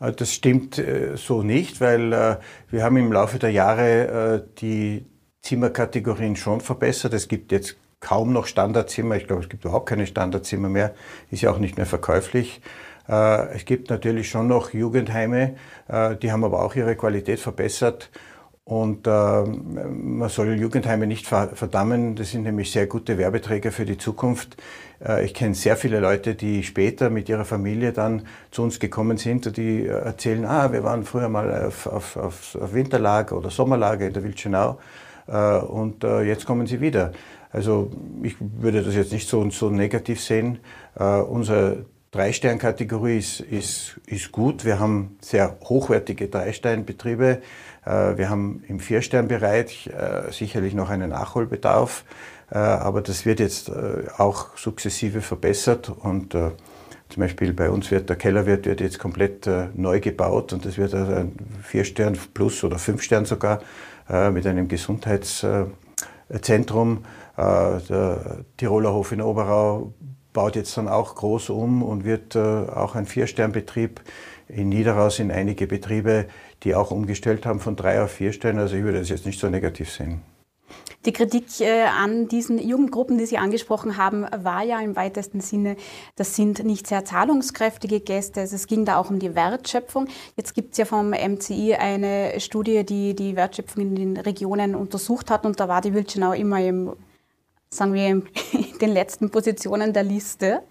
Äh, 0.00 0.12
das 0.12 0.32
stimmt 0.32 0.78
äh, 0.78 1.16
so 1.16 1.42
nicht, 1.42 1.82
weil 1.82 2.12
äh, 2.14 2.36
wir 2.70 2.84
haben 2.84 2.96
im 2.96 3.12
Laufe 3.12 3.38
der 3.38 3.50
Jahre 3.50 4.46
die 4.58 5.04
Zimmerkategorien 5.42 6.36
schon 6.36 6.62
verbessert. 6.62 7.12
Es 7.12 7.28
gibt 7.28 7.52
jetzt 7.52 7.76
kaum 8.00 8.32
noch 8.32 8.46
Standardzimmer. 8.46 9.16
Ich 9.16 9.26
glaube, 9.26 9.42
es 9.42 9.48
gibt 9.48 9.64
überhaupt 9.64 9.88
keine 9.88 10.06
Standardzimmer 10.06 10.68
mehr. 10.68 10.94
Ist 11.30 11.42
ja 11.42 11.50
auch 11.50 11.58
nicht 11.58 11.76
mehr 11.76 11.86
verkäuflich. 11.86 12.60
Es 13.08 13.64
gibt 13.64 13.90
natürlich 13.90 14.28
schon 14.28 14.48
noch 14.48 14.74
Jugendheime, 14.74 15.54
die 16.22 16.32
haben 16.32 16.42
aber 16.42 16.64
auch 16.64 16.74
ihre 16.74 16.96
Qualität 16.96 17.38
verbessert. 17.38 18.10
Und 18.68 19.06
äh, 19.06 19.10
man 19.10 20.28
soll 20.28 20.58
Jugendheime 20.58 21.06
nicht 21.06 21.24
verdammen. 21.28 22.16
Das 22.16 22.32
sind 22.32 22.42
nämlich 22.42 22.72
sehr 22.72 22.88
gute 22.88 23.16
Werbeträger 23.16 23.70
für 23.70 23.84
die 23.84 23.96
Zukunft. 23.96 24.56
Äh, 25.04 25.24
ich 25.24 25.34
kenne 25.34 25.54
sehr 25.54 25.76
viele 25.76 26.00
Leute, 26.00 26.34
die 26.34 26.64
später 26.64 27.08
mit 27.08 27.28
ihrer 27.28 27.44
Familie 27.44 27.92
dann 27.92 28.26
zu 28.50 28.64
uns 28.64 28.80
gekommen 28.80 29.18
sind 29.18 29.46
und 29.46 29.56
die 29.56 29.86
erzählen, 29.86 30.44
ah, 30.44 30.72
wir 30.72 30.82
waren 30.82 31.04
früher 31.04 31.28
mal 31.28 31.66
auf, 31.66 31.86
auf, 31.86 32.16
auf 32.16 32.58
Winterlager 32.72 33.36
oder 33.36 33.50
Sommerlager 33.50 34.08
in 34.08 34.12
der 34.12 34.24
Wildschenau 34.24 34.80
äh, 35.28 35.58
und 35.58 36.02
äh, 36.02 36.22
jetzt 36.22 36.44
kommen 36.44 36.66
sie 36.66 36.80
wieder. 36.80 37.12
Also 37.52 37.92
ich 38.24 38.34
würde 38.40 38.82
das 38.82 38.96
jetzt 38.96 39.12
nicht 39.12 39.28
so, 39.28 39.48
so 39.50 39.70
negativ 39.70 40.20
sehen. 40.20 40.58
Äh, 40.98 41.20
unser 41.20 41.76
Drei-Stern-Kategorie 42.16 43.18
ist, 43.18 43.40
ist, 43.40 44.00
ist 44.06 44.32
gut. 44.32 44.64
Wir 44.64 44.80
haben 44.80 45.18
sehr 45.20 45.58
hochwertige 45.64 46.28
Drei-Stern-Betriebe. 46.28 47.42
Äh, 47.84 48.16
wir 48.16 48.30
haben 48.30 48.64
im 48.68 48.80
Vier-Stern-Bereich 48.80 49.88
äh, 49.88 50.32
sicherlich 50.32 50.72
noch 50.72 50.88
einen 50.88 51.10
Nachholbedarf, 51.10 52.04
äh, 52.50 52.56
aber 52.56 53.02
das 53.02 53.26
wird 53.26 53.38
jetzt 53.38 53.70
auch 54.16 54.56
sukzessive 54.56 55.20
verbessert 55.20 55.90
und 55.90 56.32
zum 56.32 57.20
Beispiel 57.20 57.52
bei 57.52 57.68
uns 57.68 57.90
wird 57.90 58.08
der 58.08 58.16
Kellerwirt 58.16 58.64
wird 58.64 58.80
jetzt 58.80 58.98
komplett 58.98 59.46
neu 59.74 60.00
gebaut 60.00 60.54
und 60.54 60.64
das 60.64 60.78
wird 60.78 60.94
also 60.94 61.12
ein 61.12 61.36
Vier-Stern 61.64 62.16
plus 62.32 62.64
oder 62.64 62.78
Fünf-Stern 62.78 63.26
sogar 63.26 63.60
mit 64.32 64.46
einem 64.46 64.68
Gesundheitszentrum. 64.68 67.04
Der 67.36 68.38
Tiroler 68.56 68.94
Hof 68.94 69.12
in 69.12 69.20
Oberau 69.20 69.92
baut 70.36 70.54
jetzt 70.54 70.76
dann 70.76 70.86
auch 70.86 71.14
groß 71.14 71.50
um 71.50 71.82
und 71.82 72.04
wird 72.04 72.36
auch 72.36 72.94
ein 72.94 73.06
Vier-Stern-Betrieb 73.06 74.02
in 74.48 74.68
Niederau 74.68 75.10
sind 75.10 75.30
einige 75.30 75.66
Betriebe, 75.66 76.26
die 76.62 76.74
auch 76.74 76.90
umgestellt 76.90 77.46
haben 77.46 77.60
von 77.60 77.76
drei 77.76 78.02
auf 78.02 78.12
vier 78.12 78.32
Stellen. 78.32 78.58
Also 78.58 78.76
ich 78.76 78.84
würde 78.84 78.98
das 78.98 79.08
jetzt 79.08 79.26
nicht 79.26 79.40
so 79.40 79.48
negativ 79.48 79.90
sehen. 79.90 80.22
Die 81.04 81.12
Kritik 81.12 81.60
äh, 81.60 81.84
an 81.84 82.26
diesen 82.26 82.58
Jugendgruppen, 82.58 83.16
die 83.16 83.26
Sie 83.26 83.38
angesprochen 83.38 83.96
haben, 83.96 84.26
war 84.36 84.64
ja 84.64 84.80
im 84.80 84.96
weitesten 84.96 85.40
Sinne, 85.40 85.76
das 86.16 86.34
sind 86.34 86.64
nicht 86.64 86.88
sehr 86.88 87.04
zahlungskräftige 87.04 88.00
Gäste. 88.00 88.40
Also 88.40 88.56
es 88.56 88.66
ging 88.66 88.84
da 88.84 88.98
auch 88.98 89.10
um 89.10 89.20
die 89.20 89.36
Wertschöpfung. 89.36 90.08
Jetzt 90.36 90.54
gibt 90.54 90.72
es 90.72 90.78
ja 90.78 90.84
vom 90.84 91.10
MCI 91.10 91.74
eine 91.74 92.40
Studie, 92.40 92.84
die 92.84 93.14
die 93.14 93.36
Wertschöpfung 93.36 93.82
in 93.82 93.94
den 93.94 94.16
Regionen 94.16 94.74
untersucht 94.74 95.30
hat 95.30 95.46
und 95.46 95.60
da 95.60 95.68
war 95.68 95.80
die 95.80 95.94
Wildschenau 95.94 96.32
immer 96.32 96.60
im, 96.60 96.92
sagen 97.70 97.92
wir, 97.94 98.06
in 98.06 98.26
den 98.80 98.90
letzten 98.90 99.30
Positionen 99.30 99.92
der 99.92 100.02
Liste. 100.02 100.62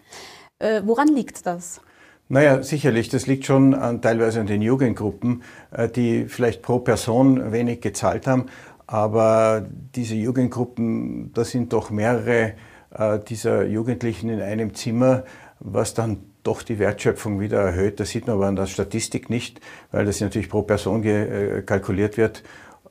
Äh, 0.60 0.82
woran 0.86 1.08
liegt 1.10 1.46
das? 1.46 1.82
Naja, 2.28 2.64
sicherlich. 2.64 3.10
Das 3.10 3.28
liegt 3.28 3.46
schon 3.46 3.74
an, 3.74 4.02
teilweise 4.02 4.40
an 4.40 4.48
den 4.48 4.62
Jugendgruppen, 4.62 5.44
äh, 5.72 5.88
die 5.90 6.26
vielleicht 6.26 6.62
pro 6.62 6.80
Person 6.80 7.52
wenig 7.52 7.82
gezahlt 7.82 8.26
haben. 8.26 8.48
Aber 8.88 9.66
diese 9.96 10.16
Jugendgruppen, 10.16 11.34
da 11.34 11.44
sind 11.44 11.74
doch 11.74 11.90
mehrere 11.90 12.54
äh, 12.92 13.20
dieser 13.20 13.66
Jugendlichen 13.66 14.30
in 14.30 14.42
einem 14.42 14.74
Zimmer, 14.74 15.24
was 15.60 15.94
dann 15.94 16.18
doch 16.44 16.62
die 16.62 16.80
Wertschöpfung 16.80 17.40
wieder 17.40 17.60
erhöht. 17.60 18.00
Das 18.00 18.10
sieht 18.10 18.28
man 18.28 18.38
aber 18.38 18.48
an 18.48 18.56
der 18.56 18.68
Statistik 18.68 19.30
nicht, 19.30 19.60
weil 19.92 20.06
das 20.06 20.22
natürlich 20.22 20.50
pro 20.50 20.62
Person 20.62 21.04
äh, 21.04 21.64
kalkuliert 21.66 22.18
wird. 22.18 22.44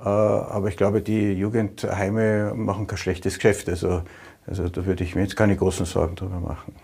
Aber 0.04 0.68
ich 0.68 0.76
glaube, 0.76 1.00
die 1.00 1.32
Jugendheime 1.32 2.52
machen 2.54 2.86
kein 2.86 2.98
schlechtes 2.98 3.36
Geschäft. 3.36 3.68
Also, 3.68 4.02
also 4.46 4.68
da 4.68 4.84
würde 4.84 5.02
ich 5.02 5.14
mir 5.14 5.22
jetzt 5.22 5.36
keine 5.36 5.56
großen 5.56 5.86
Sorgen 5.86 6.16
drüber 6.16 6.40
machen. 6.40 6.74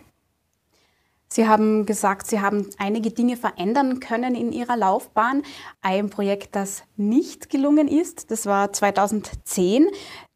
Sie 1.33 1.47
haben 1.47 1.87
gesagt, 1.87 2.27
Sie 2.27 2.41
haben 2.41 2.67
einige 2.79 3.13
Dinge 3.13 3.37
verändern 3.37 4.01
können 4.01 4.35
in 4.35 4.51
Ihrer 4.51 4.77
Laufbahn. 4.77 5.43
Ein 5.81 6.11
Projekt, 6.11 6.57
das 6.57 6.83
nicht 6.97 7.51
gelungen 7.51 7.87
ist, 7.87 8.33
das 8.33 8.47
war 8.47 8.73
2010. 8.73 9.87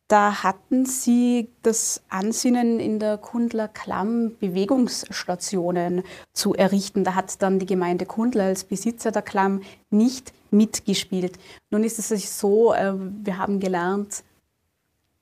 Da 0.09 0.43
hatten 0.43 0.85
Sie 0.85 1.49
das 1.63 2.03
Ansinnen, 2.11 2.79
in 2.79 2.99
der 2.99 3.17
Kundler 3.17 3.69
Klamm 3.69 4.37
Bewegungsstationen 4.39 6.03
zu 6.35 6.55
errichten. 6.55 7.05
Da 7.05 7.15
hat 7.15 7.41
dann 7.41 7.59
die 7.59 7.67
Gemeinde 7.67 8.05
Kundler 8.05 8.45
als 8.45 8.65
Besitzer 8.65 9.13
der 9.13 9.23
Klamm 9.23 9.63
nicht 9.91 10.35
mitgespielt. 10.51 11.39
Nun 11.71 11.85
ist 11.85 11.99
es 11.99 12.39
so, 12.39 12.75
äh, 12.75 12.93
wir 12.97 13.39
haben 13.39 13.61
gelernt, 13.61 14.25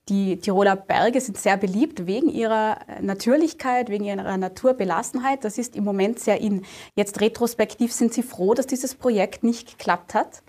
die 0.09 0.35
Tiroler 0.37 0.75
Berge 0.75 1.21
sind 1.21 1.37
sehr 1.37 1.55
beliebt 1.55 2.05
wegen 2.05 2.27
ihrer 2.27 2.79
Natürlichkeit, 3.01 3.87
wegen 3.87 4.03
ihrer 4.03 4.35
Naturbelassenheit. 4.35 5.45
Das 5.45 5.57
ist 5.57 5.77
im 5.77 5.85
Moment 5.85 6.19
sehr 6.19 6.41
in. 6.41 6.65
Jetzt 6.95 7.21
retrospektiv 7.21 7.93
sind 7.93 8.13
Sie 8.13 8.21
froh, 8.21 8.53
dass 8.53 8.67
dieses 8.67 8.95
Projekt 8.95 9.45
nicht 9.45 9.77
geklappt 9.77 10.13
hat? 10.13 10.43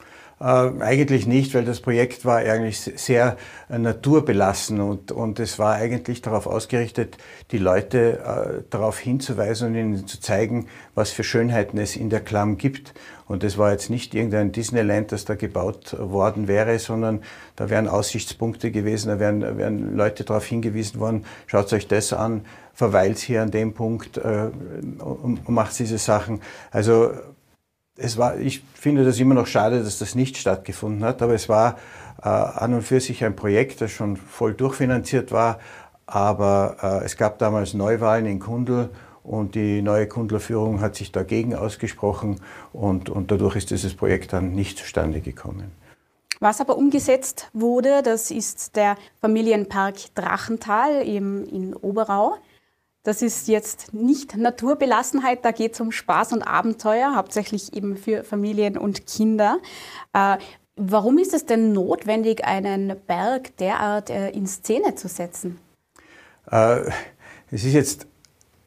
Äh, 0.44 0.72
eigentlich 0.80 1.26
nicht, 1.26 1.54
weil 1.54 1.64
das 1.64 1.80
Projekt 1.80 2.26
war 2.26 2.36
eigentlich 2.36 2.78
sehr 2.78 3.38
äh, 3.70 3.78
naturbelassen 3.78 4.78
und, 4.78 5.10
und 5.10 5.40
es 5.40 5.58
war 5.58 5.76
eigentlich 5.76 6.20
darauf 6.20 6.46
ausgerichtet, 6.46 7.16
die 7.50 7.56
Leute 7.56 8.18
äh, 8.18 8.62
darauf 8.68 8.98
hinzuweisen 8.98 9.68
und 9.68 9.74
ihnen 9.74 10.06
zu 10.06 10.20
zeigen, 10.20 10.66
was 10.94 11.12
für 11.12 11.24
Schönheiten 11.24 11.78
es 11.78 11.96
in 11.96 12.10
der 12.10 12.20
Klamm 12.20 12.58
gibt. 12.58 12.92
Und 13.26 13.42
das 13.42 13.56
war 13.56 13.72
jetzt 13.72 13.88
nicht 13.88 14.14
irgendein 14.14 14.52
Disneyland, 14.52 15.12
das 15.12 15.24
da 15.24 15.34
gebaut 15.34 15.96
worden 15.98 16.46
wäre, 16.46 16.78
sondern 16.78 17.22
da 17.56 17.70
wären 17.70 17.88
Aussichtspunkte 17.88 18.70
gewesen, 18.70 19.08
da 19.08 19.18
wären, 19.18 19.56
wären 19.56 19.96
Leute 19.96 20.24
darauf 20.24 20.44
hingewiesen 20.44 21.00
worden, 21.00 21.24
schaut 21.46 21.72
euch 21.72 21.88
das 21.88 22.12
an, 22.12 22.44
verweilt 22.74 23.16
hier 23.16 23.40
an 23.40 23.50
dem 23.50 23.72
Punkt 23.72 24.18
äh, 24.18 24.50
und, 24.98 25.40
und 25.46 25.48
macht 25.48 25.78
diese 25.78 25.96
Sachen. 25.96 26.42
Also 26.70 27.12
es 27.96 28.18
war, 28.18 28.38
ich 28.38 28.62
finde 28.74 29.04
das 29.04 29.18
immer 29.20 29.34
noch 29.34 29.46
schade, 29.46 29.82
dass 29.82 29.98
das 29.98 30.14
nicht 30.14 30.36
stattgefunden 30.36 31.04
hat, 31.04 31.22
aber 31.22 31.34
es 31.34 31.48
war 31.48 31.78
äh, 32.22 32.28
an 32.28 32.74
und 32.74 32.82
für 32.82 33.00
sich 33.00 33.24
ein 33.24 33.36
Projekt, 33.36 33.80
das 33.80 33.92
schon 33.92 34.16
voll 34.16 34.54
durchfinanziert 34.54 35.32
war, 35.32 35.58
aber 36.06 36.76
äh, 36.82 37.04
es 37.04 37.16
gab 37.16 37.38
damals 37.38 37.74
Neuwahlen 37.74 38.26
in 38.26 38.40
Kundl 38.40 38.90
und 39.22 39.54
die 39.54 39.80
neue 39.80 40.06
Kundlerführung 40.06 40.80
hat 40.80 40.96
sich 40.96 41.12
dagegen 41.12 41.54
ausgesprochen 41.54 42.40
und, 42.72 43.08
und 43.08 43.30
dadurch 43.30 43.56
ist 43.56 43.70
dieses 43.70 43.94
Projekt 43.94 44.32
dann 44.32 44.52
nicht 44.52 44.78
zustande 44.78 45.20
gekommen. 45.20 45.72
Was 46.40 46.60
aber 46.60 46.76
umgesetzt 46.76 47.48
wurde, 47.52 48.02
das 48.02 48.30
ist 48.30 48.76
der 48.76 48.96
Familienpark 49.20 50.14
Drachental 50.14 51.02
im, 51.02 51.46
in 51.46 51.74
Oberau. 51.74 52.36
Das 53.04 53.20
ist 53.20 53.48
jetzt 53.48 53.92
nicht 53.92 54.34
Naturbelassenheit, 54.34 55.44
da 55.44 55.52
geht 55.52 55.74
es 55.74 55.80
um 55.80 55.92
Spaß 55.92 56.32
und 56.32 56.42
Abenteuer, 56.42 57.14
hauptsächlich 57.14 57.74
eben 57.74 57.98
für 57.98 58.24
Familien 58.24 58.78
und 58.78 59.06
Kinder. 59.06 59.58
Äh, 60.14 60.38
warum 60.76 61.18
ist 61.18 61.34
es 61.34 61.44
denn 61.44 61.74
notwendig, 61.74 62.44
einen 62.44 62.96
Berg 63.06 63.58
derart 63.58 64.08
äh, 64.08 64.30
in 64.30 64.46
Szene 64.46 64.94
zu 64.94 65.08
setzen? 65.08 65.58
Äh, 66.50 66.80
es 67.50 67.64
ist 67.64 67.74
jetzt 67.74 68.06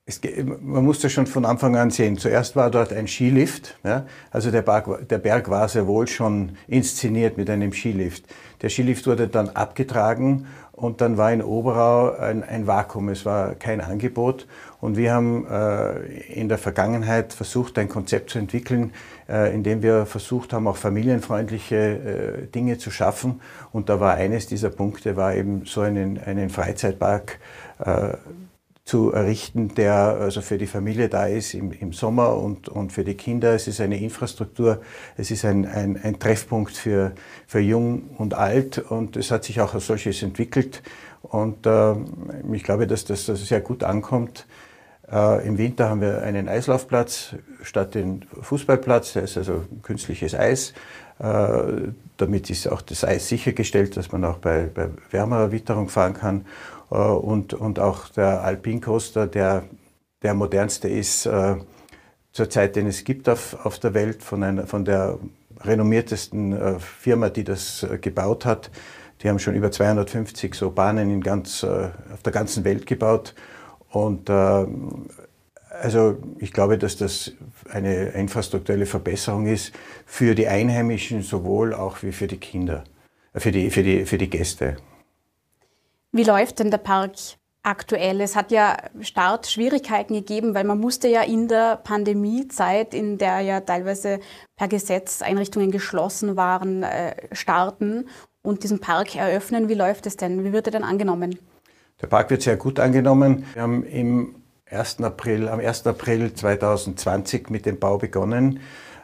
es, 0.08 0.22
man 0.62 0.86
muss 0.86 1.02
das 1.02 1.12
schon 1.12 1.28
von 1.28 1.44
Anfang 1.44 1.76
an 1.76 1.92
sehen. 1.92 2.18
Zuerst 2.18 2.56
war 2.56 2.72
dort 2.72 2.94
ein 2.94 3.08
Skilift. 3.08 3.78
Ja? 3.84 4.06
Also 4.32 4.52
der 4.52 4.62
Berg, 4.62 5.10
der 5.10 5.18
Berg 5.18 5.50
war 5.50 5.68
sehr 5.68 5.86
wohl 5.86 6.08
schon 6.08 6.54
inszeniert 6.68 7.38
mit 7.38 7.50
einem 7.50 7.74
Skilift. 7.74 8.24
Der 8.62 8.70
Skilift 8.70 9.06
wurde 9.06 9.28
dann 9.28 9.50
abgetragen 9.50 10.48
und 10.78 11.02
dann 11.02 11.18
war 11.18 11.34
in 11.34 11.42
Oberau 11.42 12.12
ein, 12.12 12.44
ein 12.44 12.68
Vakuum. 12.68 13.10
Es 13.10 13.26
war 13.26 13.56
kein 13.56 13.82
Angebot. 13.82 14.46
Und 14.80 14.96
wir 14.96 15.12
haben 15.12 15.48
äh, 15.48 15.98
in 16.32 16.50
der 16.50 16.60
Vergangenheit 16.60 17.34
versucht, 17.34 17.80
ein 17.80 17.90
Konzept 17.90 18.30
zu 18.30 18.38
entwickeln, 18.38 18.94
äh, 19.28 19.52
in 19.56 19.64
dem 19.64 19.82
wir 19.82 20.06
versucht 20.06 20.54
haben, 20.54 20.68
auch 20.68 20.78
familienfreundliche 20.78 21.76
äh, 21.76 22.46
Dinge 22.46 22.78
zu 22.78 22.92
schaffen. 22.92 23.42
Und 23.72 23.90
da 23.90 24.00
war 24.00 24.14
eines 24.14 24.46
dieser 24.46 24.70
Punkte, 24.70 25.18
war 25.18 25.34
eben 25.34 25.66
so 25.66 25.82
einen, 25.82 26.20
einen 26.24 26.52
Freizeitpark 26.52 27.40
äh, 27.80 28.14
zu 28.88 29.12
errichten, 29.12 29.76
der 29.76 29.94
also 29.94 30.40
für 30.40 30.58
die 30.58 30.66
Familie 30.66 31.10
da 31.10 31.28
ist 31.28 31.54
im, 31.54 31.74
im 31.74 31.92
Sommer 31.92 32.38
und, 32.38 32.70
und 32.70 32.94
für 32.94 33.04
die 33.04 33.16
Kinder. 33.16 33.54
Es 33.54 33.68
ist 33.68 33.82
eine 33.82 34.00
Infrastruktur, 34.00 34.80
es 35.18 35.30
ist 35.30 35.44
ein, 35.44 35.66
ein, 35.66 36.00
ein 36.02 36.20
Treffpunkt 36.20 36.72
für, 36.78 37.12
für 37.48 37.60
Jung 37.60 38.04
und 38.18 38.34
Alt 38.34 38.78
und 38.78 39.18
es 39.18 39.30
hat 39.30 39.44
sich 39.44 39.60
auch 39.60 39.74
als 39.74 39.88
solches 39.88 40.24
entwickelt. 40.24 40.84
Und 41.22 41.68
äh, 41.68 41.96
ich 42.54 42.64
glaube, 42.64 42.88
dass 42.88 43.04
das, 43.04 43.26
das 43.26 43.46
sehr 43.46 43.60
gut 43.60 43.84
ankommt. 43.84 44.48
Äh, 45.12 45.46
Im 45.46 45.58
Winter 45.58 45.90
haben 45.90 46.00
wir 46.00 46.22
einen 46.22 46.48
Eislaufplatz 46.48 47.36
statt 47.64 47.94
den 47.94 48.26
Fußballplatz. 48.42 49.14
Der 49.14 49.24
ist 49.24 49.38
also 49.38 49.66
künstliches 49.84 50.34
Eis. 50.34 50.74
Äh, 51.20 51.92
damit 52.16 52.50
ist 52.50 52.68
auch 52.68 52.82
das 52.82 53.04
Eis 53.04 53.28
sichergestellt, 53.28 53.98
dass 53.98 54.14
man 54.14 54.24
auch 54.24 54.38
bei, 54.38 54.70
bei 54.74 54.90
wärmerer 55.12 55.52
Witterung 55.52 55.90
fahren 55.90 56.14
kann. 56.14 56.46
Äh, 56.92 56.96
und, 56.96 57.54
und 57.54 57.80
auch 57.80 58.10
der 58.10 58.44
Alpine 58.44 58.82
Coaster, 58.82 59.28
der 59.28 59.64
der 60.24 60.34
modernste 60.34 60.90
ist 60.90 61.28
äh, 61.28 61.58
zurzeit, 62.32 62.76
den 62.76 62.88
es 62.88 63.04
gibt 63.04 63.30
auf, 63.30 63.66
auf 63.66 63.78
der 63.78 63.94
Welt, 63.94 64.24
von, 64.24 64.44
einer, 64.44 64.66
von 64.66 64.84
der 64.84 65.20
renommiertesten 65.60 66.54
äh, 66.54 66.80
Firma, 66.80 67.30
die 67.30 67.44
das 67.44 67.86
gebaut 68.02 68.44
hat. 68.46 68.72
Die 69.22 69.30
haben 69.30 69.38
schon 69.40 69.56
über 69.56 69.72
250 69.72 70.56
so 70.56 70.72
Bahnen 70.72 71.12
in 71.12 71.22
ganz, 71.22 71.64
auf 71.64 72.22
der 72.24 72.32
ganzen 72.32 72.64
Welt 72.64 72.86
gebaut. 72.86 73.34
Und 73.90 74.30
also 74.30 76.18
ich 76.38 76.54
glaube, 76.54 76.78
dass 76.78 76.98
das 76.98 77.32
eine 77.72 78.10
infrastrukturelle 78.10 78.86
Verbesserung 78.86 79.48
ist 79.48 79.74
für 80.06 80.36
die 80.36 80.48
Einheimischen 80.48 81.24
sowohl 81.24 81.74
auch 81.74 82.04
wie 82.04 82.12
für 82.12 82.28
die 82.28 82.38
Kinder, 82.38 82.84
für 83.34 83.52
die, 83.52 83.72
für 83.72 83.82
die, 83.82 84.06
für 84.06 84.20
die 84.20 84.30
Gäste. 84.30 84.78
Wie 86.18 86.24
läuft 86.24 86.58
denn 86.58 86.72
der 86.72 86.80
Park 86.80 87.12
aktuell? 87.62 88.22
Es 88.22 88.36
hat 88.36 88.52
ja 88.52 88.76
Startschwierigkeiten 89.02 90.16
gegeben, 90.16 90.56
weil 90.56 90.64
man 90.64 90.80
musste 90.80 91.08
ja 91.08 91.22
in 91.22 91.48
der 91.48 91.76
Pandemiezeit, 91.76 92.96
in 92.96 93.20
der 93.20 93.42
ja 93.42 93.60
teilweise 93.60 94.20
per 94.56 94.68
Gesetz 94.68 95.22
Einrichtungen 95.22 95.70
geschlossen 95.70 96.36
waren, 96.36 96.82
äh, 96.82 97.14
starten 97.34 98.10
und 98.42 98.64
diesen 98.64 98.80
Park 98.80 99.16
eröffnen. 99.16 99.70
Wie 99.70 99.76
läuft 99.76 100.08
es 100.08 100.18
denn? 100.18 100.44
Wie 100.44 100.54
wird 100.54 100.66
er 100.66 100.72
denn 100.72 100.84
angenommen? 100.84 101.38
Der 102.02 102.08
Park 102.08 102.32
wird 102.32 102.42
sehr 102.42 102.58
gut 102.58 102.80
angenommen. 102.80 103.46
Wir 103.54 103.62
haben 103.62 103.84
im 103.84 104.42
1. 104.72 105.04
April, 105.04 105.48
am 105.48 105.60
1. 105.60 105.86
April 105.86 106.34
2020 106.34 107.52
mit 107.52 107.68
dem 107.68 107.78
Bau 107.78 108.00
begonnen, 108.00 108.60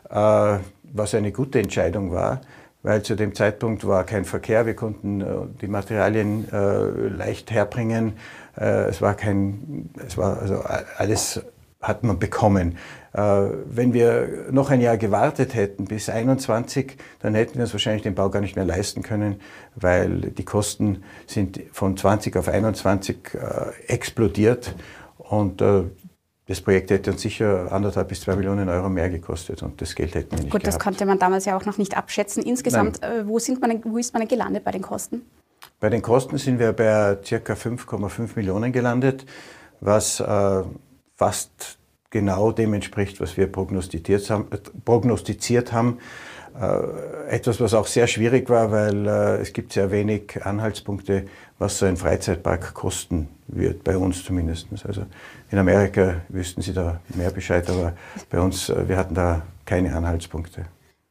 äh, 0.10 0.58
was 0.82 1.13
eine 1.13 1.32
gute 1.32 1.60
Entscheidung 1.60 2.12
war, 2.12 2.41
weil 2.84 3.02
zu 3.02 3.15
dem 3.15 3.34
Zeitpunkt 3.34 3.88
war 3.88 4.04
kein 4.04 4.26
Verkehr. 4.26 4.65
Wir 4.65 4.76
konnten 4.76 5.22
äh, 5.22 5.26
die 5.62 5.67
Materialien 5.67 6.48
äh, 6.52 7.08
leicht 7.08 7.52
herbringen. 7.52 8.13
Es 8.56 9.02
war 9.02 9.15
kein, 9.15 9.89
es 10.06 10.15
war 10.15 10.39
also 10.39 10.62
alles 10.98 11.41
hat 11.82 12.04
man 12.04 12.19
bekommen. 12.19 12.78
Wenn 13.13 13.93
wir 13.93 14.46
noch 14.52 14.69
ein 14.69 14.80
Jahr 14.80 14.98
gewartet 14.98 15.56
hätten 15.56 15.86
bis 15.86 16.08
21, 16.08 16.98
dann 17.19 17.34
hätten 17.34 17.56
wir 17.56 17.63
uns 17.63 17.74
wahrscheinlich 17.74 18.04
den 18.04 18.13
Bau 18.13 18.30
gar 18.30 18.41
nicht 18.41 18.56
mehr 18.56 18.63
leisten 18.63 19.02
können, 19.02 19.41
weil 19.76 20.22
die 20.22 20.46
Kosten 20.46 21.02
sind 21.26 21.62
von 21.72 21.98
20 21.98 22.38
auf 22.38 22.48
21 22.48 23.17
explodiert 23.88 24.76
und 25.17 25.62
äh, 25.62 25.86
das 26.47 26.60
Projekt 26.60 26.91
hätte 26.91 27.12
uns 27.12 27.21
sicher 27.21 27.71
anderthalb 27.71 28.10
bis 28.10 28.21
zwei 28.21 28.36
Millionen 28.36 28.67
Euro 28.67 28.89
mehr 28.89 29.10
gekostet 29.10 29.63
und 29.63 29.82
das 29.82 29.95
Geld 29.95 30.13
hätten 30.15 30.32
wir 30.32 30.39
nicht 30.39 30.51
Gut, 30.51 30.67
das 30.67 30.77
konnte 30.77 31.06
man 31.06 31.17
damals 31.17 31.45
ja 31.45 31.56
auch 31.56 31.65
noch 31.65 31.77
nicht 31.77 31.95
abschätzen. 31.95 32.43
Insgesamt, 32.43 33.01
äh, 33.01 33.25
wo, 33.25 33.39
sind 33.39 33.62
man, 33.62 33.82
wo 33.86 33.97
ist 33.97 34.13
man 34.13 34.27
gelandet 34.27 34.63
bei 34.63 34.71
den 34.71 34.82
Kosten? 34.82 35.21
Bei 35.79 35.89
den 35.89 36.01
Kosten 36.01 36.38
sind 36.38 36.60
wir 36.60 36.73
bei 36.73 37.15
ca. 37.15 37.53
5,5 37.53 38.32
Millionen 38.36 38.73
gelandet, 38.73 39.25
was 39.79 40.19
äh, 40.19 40.63
fast 41.15 41.77
genau 42.10 42.51
dem 42.51 42.73
entspricht, 42.73 43.21
was 43.21 43.38
wir 43.38 43.51
prognostiziert 43.51 44.29
haben. 44.29 44.47
Äh, 44.51 44.58
prognostiziert 44.84 45.71
haben. 45.71 45.99
Äh, 46.60 47.36
etwas, 47.36 47.60
was 47.60 47.73
auch 47.73 47.88
sehr 47.88 48.06
schwierig 48.08 48.49
war, 48.49 48.71
weil 48.71 49.08
äh, 49.08 49.41
es 49.41 49.53
gibt 49.53 49.73
sehr 49.73 49.91
wenig 49.91 50.45
Anhaltspunkte, 50.45 51.25
was 51.60 51.78
so 51.78 51.86
ein 51.86 51.98
Freizeitpark 51.98 52.74
kosten 52.74 53.30
wird, 53.48 53.84
bei 53.84 53.98
uns 53.98 54.24
zumindest. 54.24 54.68
Also 54.86 55.06
in 55.52 55.58
Amerika 55.58 56.22
wüssten 56.30 56.62
Sie 56.62 56.74
da 56.74 57.00
mehr 57.13 57.32
Bescheid, 57.32 57.70
aber 57.70 57.94
bei 58.30 58.39
uns, 58.39 58.70
äh, 58.70 58.88
wir 58.88 58.98
hatten 58.98 59.16
da 59.16 59.44
keine 59.66 59.96
Anhaltspunkte. 59.96 60.66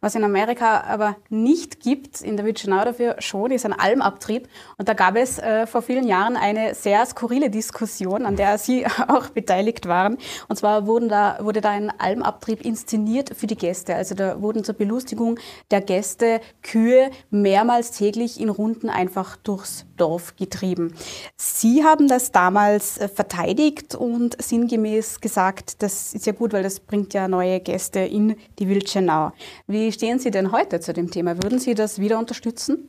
Was 0.05 0.17
in 0.17 0.25
Amerika 0.25 0.81
aber 0.81 1.15
nicht 1.29 1.79
gibt, 1.79 2.23
in 2.23 2.37
der 2.37 2.45
Virginia 2.45 2.85
dafür 2.85 3.15
schon, 3.21 3.53
ist 3.53 3.65
ein 3.65 3.73
Almabtrieb. 3.73 4.49
Und 4.77 4.89
da 4.89 4.95
gab 4.95 5.15
es 5.15 5.39
äh, 5.39 5.65
vor 5.69 5.81
vielen 5.81 6.09
Jahren 6.09 6.37
eine 6.37 6.75
sehr 6.75 7.07
skurrile 7.07 7.51
Diskussion, 7.51 8.27
an 8.27 8.35
der 8.35 8.59
Sie 8.59 8.85
auch 9.07 9.29
beteiligt 9.29 9.87
waren. 9.87 10.19
Und 10.49 10.57
zwar 10.57 10.83
da, 10.83 11.39
wurde 11.41 11.61
da 11.61 11.71
ein 11.71 11.93
Almabtrieb 12.01 12.65
inszeniert 12.65 13.31
für 13.37 13.47
die 13.47 13.55
Gäste. 13.55 13.95
Also 13.95 14.17
da 14.17 14.43
wurden 14.43 14.65
zur 14.65 14.75
Belustigung 14.75 15.39
der 15.71 15.81
Gäste 15.81 16.41
Kühe 16.63 17.13
mehrmals 17.31 17.93
täglich 17.93 18.41
in 18.41 18.49
Runden 18.49 18.89
einfach 18.89 19.37
durchs 19.37 19.87
Dorf 20.03 20.35
getrieben. 20.35 20.93
Sie 21.37 21.85
haben 21.85 22.09
das 22.09 22.33
damals 22.33 22.99
äh, 22.99 23.07
verteidigt 23.07 23.95
und 23.95 24.37
sinngemäß 24.43 25.21
gesagt, 25.21 25.81
das 25.81 26.13
ist 26.13 26.27
ja 26.27 26.33
gut, 26.33 26.53
weil 26.53 26.65
das 26.65 26.81
bringt 26.81 27.15
ja 27.15 27.29
neue 27.29 27.61
Gäste 27.61 28.01
in 28.01 28.35
die 28.59 28.69
Wildschenau. 28.69 29.31
Wie 29.69 29.93
stehen 29.93 30.19
Sie 30.19 30.33
denn 30.33 30.51
heute 30.51 30.81
zu 30.81 30.93
dem 30.93 31.09
Thema? 31.09 31.37
Würden 31.41 31.61
Sie 31.61 31.75
das 31.75 32.01
wieder 32.01 32.19
unterstützen? 32.19 32.89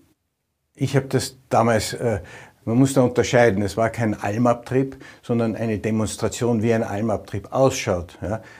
Ich 0.75 0.95
habe 0.95 1.05
das 1.05 1.37
damals, 1.49 1.93
äh, 1.93 2.21
man 2.65 2.77
muss 2.77 2.93
da 2.93 3.01
unterscheiden, 3.01 3.61
es 3.61 3.77
war 3.77 3.91
kein 3.91 4.15
Almabtrieb, 4.19 4.97
sondern 5.21 5.55
eine 5.55 5.77
Demonstration, 5.77 6.63
wie 6.63 6.73
ein 6.73 6.81
Almabtrieb 6.81 7.51
ausschaut. 7.51 8.17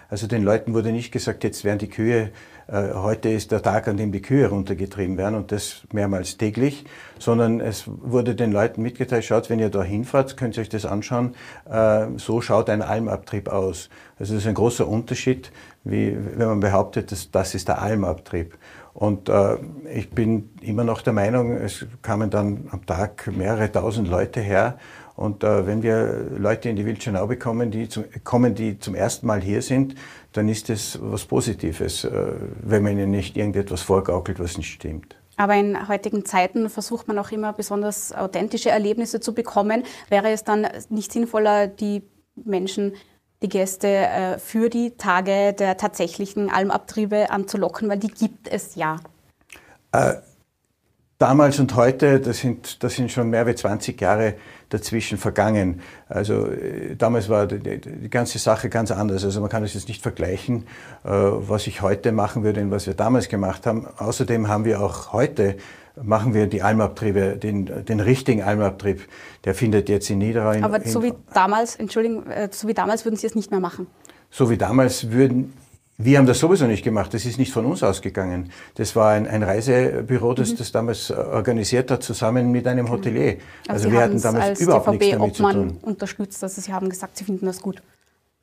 Also 0.09 0.27
den 0.27 0.43
Leuten 0.43 0.75
wurde 0.75 0.91
nicht 0.91 1.11
gesagt, 1.11 1.43
jetzt 1.43 1.63
werden 1.63 1.79
die 1.79 1.89
Kühe, 1.89 2.31
heute 2.71 3.29
ist 3.29 3.51
der 3.51 3.61
Tag, 3.61 3.87
an 3.87 3.97
dem 3.97 4.11
die 4.11 4.21
Kühe 4.21 4.47
runtergetrieben 4.47 5.17
werden 5.17 5.35
und 5.35 5.51
das 5.51 5.81
mehrmals 5.91 6.37
täglich, 6.37 6.85
sondern 7.19 7.59
es 7.59 7.85
wurde 7.87 8.35
den 8.35 8.51
Leuten 8.51 8.81
mitgeteilt, 8.81 9.25
schaut, 9.25 9.49
wenn 9.49 9.59
ihr 9.59 9.69
da 9.69 9.83
hinfahrt, 9.83 10.37
könnt 10.37 10.57
ihr 10.57 10.61
euch 10.61 10.69
das 10.69 10.85
anschauen, 10.85 11.35
äh, 11.69 12.07
so 12.17 12.41
schaut 12.41 12.69
ein 12.69 12.81
Almabtrieb 12.81 13.49
aus. 13.49 13.89
Also 14.17 14.33
das 14.33 14.43
ist 14.43 14.47
ein 14.47 14.55
großer 14.55 14.87
Unterschied, 14.87 15.51
wie 15.83 16.17
wenn 16.35 16.47
man 16.47 16.59
behauptet, 16.59 17.11
dass 17.11 17.31
das 17.31 17.55
ist 17.55 17.67
der 17.67 17.81
Almabtrieb. 17.81 18.57
Und 18.93 19.27
äh, 19.27 19.57
ich 19.91 20.11
bin 20.11 20.51
immer 20.61 20.83
noch 20.83 21.01
der 21.01 21.13
Meinung, 21.13 21.51
es 21.57 21.85
kamen 22.01 22.29
dann 22.29 22.67
am 22.71 22.85
Tag 22.85 23.29
mehrere 23.35 23.71
tausend 23.71 24.07
Leute 24.07 24.39
her. 24.39 24.77
Und 25.15 25.43
äh, 25.43 25.67
wenn 25.67 25.83
wir 25.83 26.25
Leute 26.37 26.69
in 26.69 26.75
die 26.75 26.85
Wildschenau 26.85 27.27
bekommen, 27.27 27.71
die 27.71 27.89
zum, 27.89 28.05
kommen, 28.23 28.55
die 28.55 28.79
zum 28.79 28.95
ersten 28.95 29.27
Mal 29.27 29.41
hier 29.41 29.61
sind, 29.61 29.95
dann 30.33 30.49
ist 30.49 30.69
das 30.69 30.99
was 31.01 31.25
Positives, 31.25 32.03
äh, 32.03 32.33
wenn 32.61 32.83
man 32.83 32.93
ihnen 32.93 33.11
nicht 33.11 33.37
irgendetwas 33.37 33.81
vorgaukelt, 33.81 34.39
was 34.39 34.57
nicht 34.57 34.73
stimmt. 34.73 35.15
Aber 35.37 35.55
in 35.55 35.87
heutigen 35.87 36.25
Zeiten 36.25 36.69
versucht 36.69 37.07
man 37.07 37.17
auch 37.17 37.31
immer 37.31 37.53
besonders 37.53 38.13
authentische 38.13 38.69
Erlebnisse 38.69 39.19
zu 39.19 39.33
bekommen. 39.33 39.83
Wäre 40.09 40.29
es 40.31 40.43
dann 40.43 40.67
nicht 40.89 41.11
sinnvoller, 41.11 41.67
die 41.67 42.03
Menschen 42.35 42.93
die 43.41 43.49
Gäste 43.49 43.87
äh, 43.87 44.37
für 44.39 44.69
die 44.69 44.91
Tage 44.91 45.53
der 45.53 45.77
tatsächlichen 45.77 46.49
Almabtriebe 46.49 47.29
anzulocken, 47.29 47.89
weil 47.89 47.99
die 47.99 48.07
gibt 48.07 48.47
es 48.47 48.75
ja. 48.75 48.99
Äh, 49.91 50.13
damals 51.23 51.57
und 51.57 51.73
heute, 51.77 52.19
das 52.19 52.39
sind, 52.39 52.83
das 52.83 52.95
sind 52.95 53.09
schon 53.09 53.29
mehr 53.29 53.45
als 53.45 53.61
20 53.61 53.99
Jahre 54.01 54.33
dazwischen 54.67 55.17
vergangen. 55.17 55.79
Also 56.09 56.47
äh, 56.47 56.97
damals 56.97 57.29
war 57.29 57.47
die, 57.47 57.79
die, 57.79 58.09
ganze 58.09 58.39
Sache 58.39 58.67
ganz 58.67 58.91
anders. 58.91 59.23
Also 59.23 59.39
man 59.39 59.49
kann 59.49 59.63
es 59.63 59.73
jetzt 59.73 59.87
nicht 59.87 60.01
vergleichen, 60.01 60.63
äh, 61.05 61.09
was 61.11 61.67
ich 61.67 61.81
heute 61.81 62.11
machen 62.11 62.43
würde 62.43 62.59
und 62.59 62.71
was 62.71 62.87
wir 62.87 62.93
damals 62.93 63.29
gemacht 63.29 63.65
haben. 63.65 63.87
Außerdem 63.97 64.49
haben 64.49 64.65
wir 64.65 64.81
auch 64.81 65.13
heute 65.13 65.55
machen 65.95 66.33
wir 66.33 66.47
die 66.47 66.61
Almabtriebe, 66.61 67.37
den, 67.37 67.85
den 67.85 67.99
richtigen 68.01 68.41
Almabtrieb, 68.41 69.07
der 69.45 69.53
findet 69.55 69.87
jetzt 69.87 70.09
in 70.09 70.17
Niederrhein. 70.17 70.63
Aber 70.63 70.81
so 70.81 71.03
wie 71.03 71.13
damals, 71.33 71.77
Entschuldigung, 71.77 72.25
äh, 72.27 72.49
so 72.51 72.67
wie 72.67 72.73
damals 72.73 73.05
würden 73.05 73.15
Sie 73.15 73.27
es 73.27 73.35
nicht 73.35 73.51
mehr 73.51 73.61
machen? 73.61 73.87
So 74.29 74.49
wie 74.49 74.57
damals 74.57 75.11
würden, 75.11 75.53
wir 76.03 76.17
haben 76.17 76.25
das 76.25 76.39
sowieso 76.39 76.65
nicht 76.65 76.83
gemacht, 76.83 77.13
das 77.13 77.25
ist 77.25 77.37
nicht 77.37 77.51
von 77.51 77.65
uns 77.65 77.83
ausgegangen. 77.83 78.51
Das 78.75 78.95
war 78.95 79.11
ein, 79.11 79.27
ein 79.27 79.43
Reisebüro, 79.43 80.33
das 80.33 80.51
mhm. 80.51 80.57
das 80.57 80.71
damals 80.71 81.11
organisiert 81.11 81.91
hat, 81.91 82.03
zusammen 82.03 82.51
mit 82.51 82.67
einem 82.67 82.89
Hotelier. 82.89 83.37
Also, 83.67 83.85
also 83.87 83.91
wir 83.91 84.01
hatten 84.01 84.21
damals 84.21 84.45
als 84.45 84.61
überhaupt 84.61 84.87
DVB 84.87 84.99
nichts 84.99 85.17
damit 85.17 85.35
zu 85.35 85.43
tun. 85.43 85.77
unterstützt, 85.81 86.43
also 86.43 86.61
Sie 86.61 86.73
haben 86.73 86.89
gesagt, 86.89 87.17
Sie 87.17 87.23
finden 87.23 87.45
das 87.45 87.61
gut. 87.61 87.81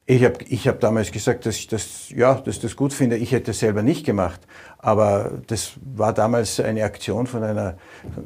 Ich 0.07 0.25
habe 0.25 0.39
ich 0.49 0.67
hab 0.67 0.81
damals 0.81 1.13
gesagt, 1.13 1.47
dass 1.47 1.57
ich 1.57 1.69
das, 1.69 2.11
ja, 2.11 2.35
dass 2.35 2.59
das 2.59 2.75
gut 2.75 2.93
finde. 2.93 3.17
Ich 3.17 3.31
hätte 3.31 3.53
es 3.53 3.61
selber 3.61 3.83
nicht 3.83 4.05
gemacht. 4.05 4.41
Aber 4.79 5.31
das 5.47 5.75
war 5.85 6.13
damals 6.13 6.59
eine 6.59 6.83
Aktion 6.83 7.29
von 7.29 7.45
einer, 7.45 7.77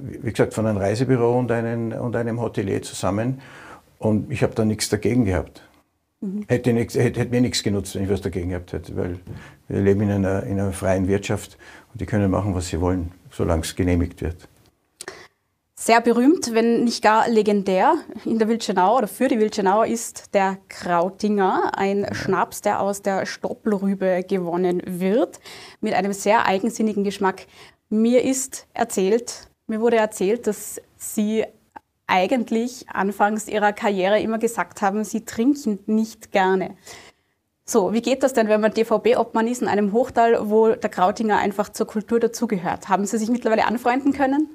wie 0.00 0.30
gesagt, 0.30 0.54
von 0.54 0.66
einem 0.66 0.78
Reisebüro 0.78 1.38
und, 1.38 1.50
einen, 1.50 1.92
und 1.92 2.16
einem 2.16 2.40
Hotelier 2.40 2.80
zusammen. 2.80 3.42
Und 3.98 4.32
ich 4.32 4.42
habe 4.42 4.54
da 4.54 4.64
nichts 4.64 4.88
dagegen 4.88 5.26
gehabt. 5.26 5.62
Mhm. 6.24 6.44
Hätte, 6.48 6.72
nix, 6.72 6.94
hätte, 6.94 7.20
hätte, 7.20 7.30
mir 7.30 7.42
nichts 7.42 7.62
genutzt, 7.62 7.94
wenn 7.94 8.04
ich 8.04 8.10
was 8.10 8.22
dagegen 8.22 8.48
gehabt 8.48 8.72
hätte. 8.72 8.96
Weil 8.96 9.18
wir 9.68 9.80
leben 9.80 10.00
in 10.02 10.10
einer, 10.10 10.42
in 10.44 10.58
einer 10.58 10.72
freien 10.72 11.06
Wirtschaft 11.06 11.58
und 11.92 12.00
die 12.00 12.06
können 12.06 12.30
machen, 12.30 12.54
was 12.54 12.68
sie 12.68 12.80
wollen, 12.80 13.12
solange 13.30 13.62
es 13.62 13.76
genehmigt 13.76 14.22
wird. 14.22 14.48
Sehr 15.78 16.00
berühmt, 16.00 16.54
wenn 16.54 16.84
nicht 16.84 17.02
gar 17.02 17.28
legendär 17.28 17.96
in 18.24 18.38
der 18.38 18.48
Wildschenau 18.48 18.96
oder 18.96 19.06
für 19.06 19.28
die 19.28 19.38
Wildschenau 19.38 19.82
ist 19.82 20.32
der 20.32 20.56
Krautinger, 20.70 21.72
ein 21.76 22.06
Schnaps, 22.12 22.62
der 22.62 22.80
aus 22.80 23.02
der 23.02 23.26
Stoppelrübe 23.26 24.24
gewonnen 24.26 24.80
wird, 24.86 25.40
mit 25.82 25.92
einem 25.92 26.14
sehr 26.14 26.46
eigensinnigen 26.46 27.04
Geschmack. 27.04 27.46
Mir 27.90 28.22
ist 28.22 28.66
erzählt, 28.72 29.50
mir 29.66 29.82
wurde 29.82 29.96
erzählt, 29.96 30.46
dass 30.46 30.80
Sie 30.96 31.44
eigentlich 32.06 32.88
anfangs 32.90 33.48
ihrer 33.48 33.72
Karriere 33.72 34.20
immer 34.20 34.38
gesagt 34.38 34.82
haben, 34.82 35.04
sie 35.04 35.24
trinken 35.24 35.78
nicht 35.86 36.32
gerne. 36.32 36.76
So, 37.66 37.94
wie 37.94 38.02
geht 38.02 38.22
das 38.22 38.34
denn, 38.34 38.48
wenn 38.48 38.60
man 38.60 38.74
DVB-Obmann 38.74 39.46
ist 39.46 39.62
in 39.62 39.68
einem 39.68 39.92
Hochtal, 39.92 40.50
wo 40.50 40.74
der 40.74 40.90
Krautinger 40.90 41.38
einfach 41.38 41.70
zur 41.70 41.86
Kultur 41.86 42.20
dazugehört? 42.20 42.90
Haben 42.90 43.06
Sie 43.06 43.16
sich 43.16 43.30
mittlerweile 43.30 43.66
anfreunden 43.66 44.12
können? 44.12 44.50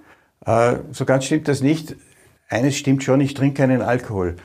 Äh, 0.46 0.76
so 0.92 1.06
ganz 1.06 1.26
stimmt 1.26 1.48
das 1.48 1.62
nicht. 1.62 1.96
Eines 2.50 2.76
stimmt 2.76 3.04
schon, 3.04 3.20
ich 3.20 3.34
trinke 3.34 3.62
keinen 3.62 3.82
Alkohol. 3.82 4.36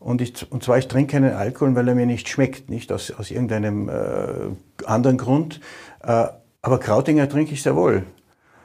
Und, 0.00 0.20
ich, 0.20 0.50
und 0.50 0.62
zwar, 0.62 0.78
ich 0.78 0.88
trinke 0.88 1.12
keinen 1.12 1.34
Alkohol, 1.34 1.74
weil 1.74 1.88
er 1.88 1.94
mir 1.94 2.06
nicht 2.06 2.28
schmeckt, 2.28 2.70
nicht 2.70 2.92
aus, 2.92 3.10
aus 3.10 3.30
irgendeinem 3.30 3.88
äh, 3.88 4.84
anderen 4.86 5.18
Grund. 5.18 5.60
Äh, 6.02 6.26
aber 6.62 6.78
Krautinger 6.78 7.28
trinke 7.28 7.52
ich 7.52 7.62
sehr 7.62 7.76
wohl. 7.76 8.04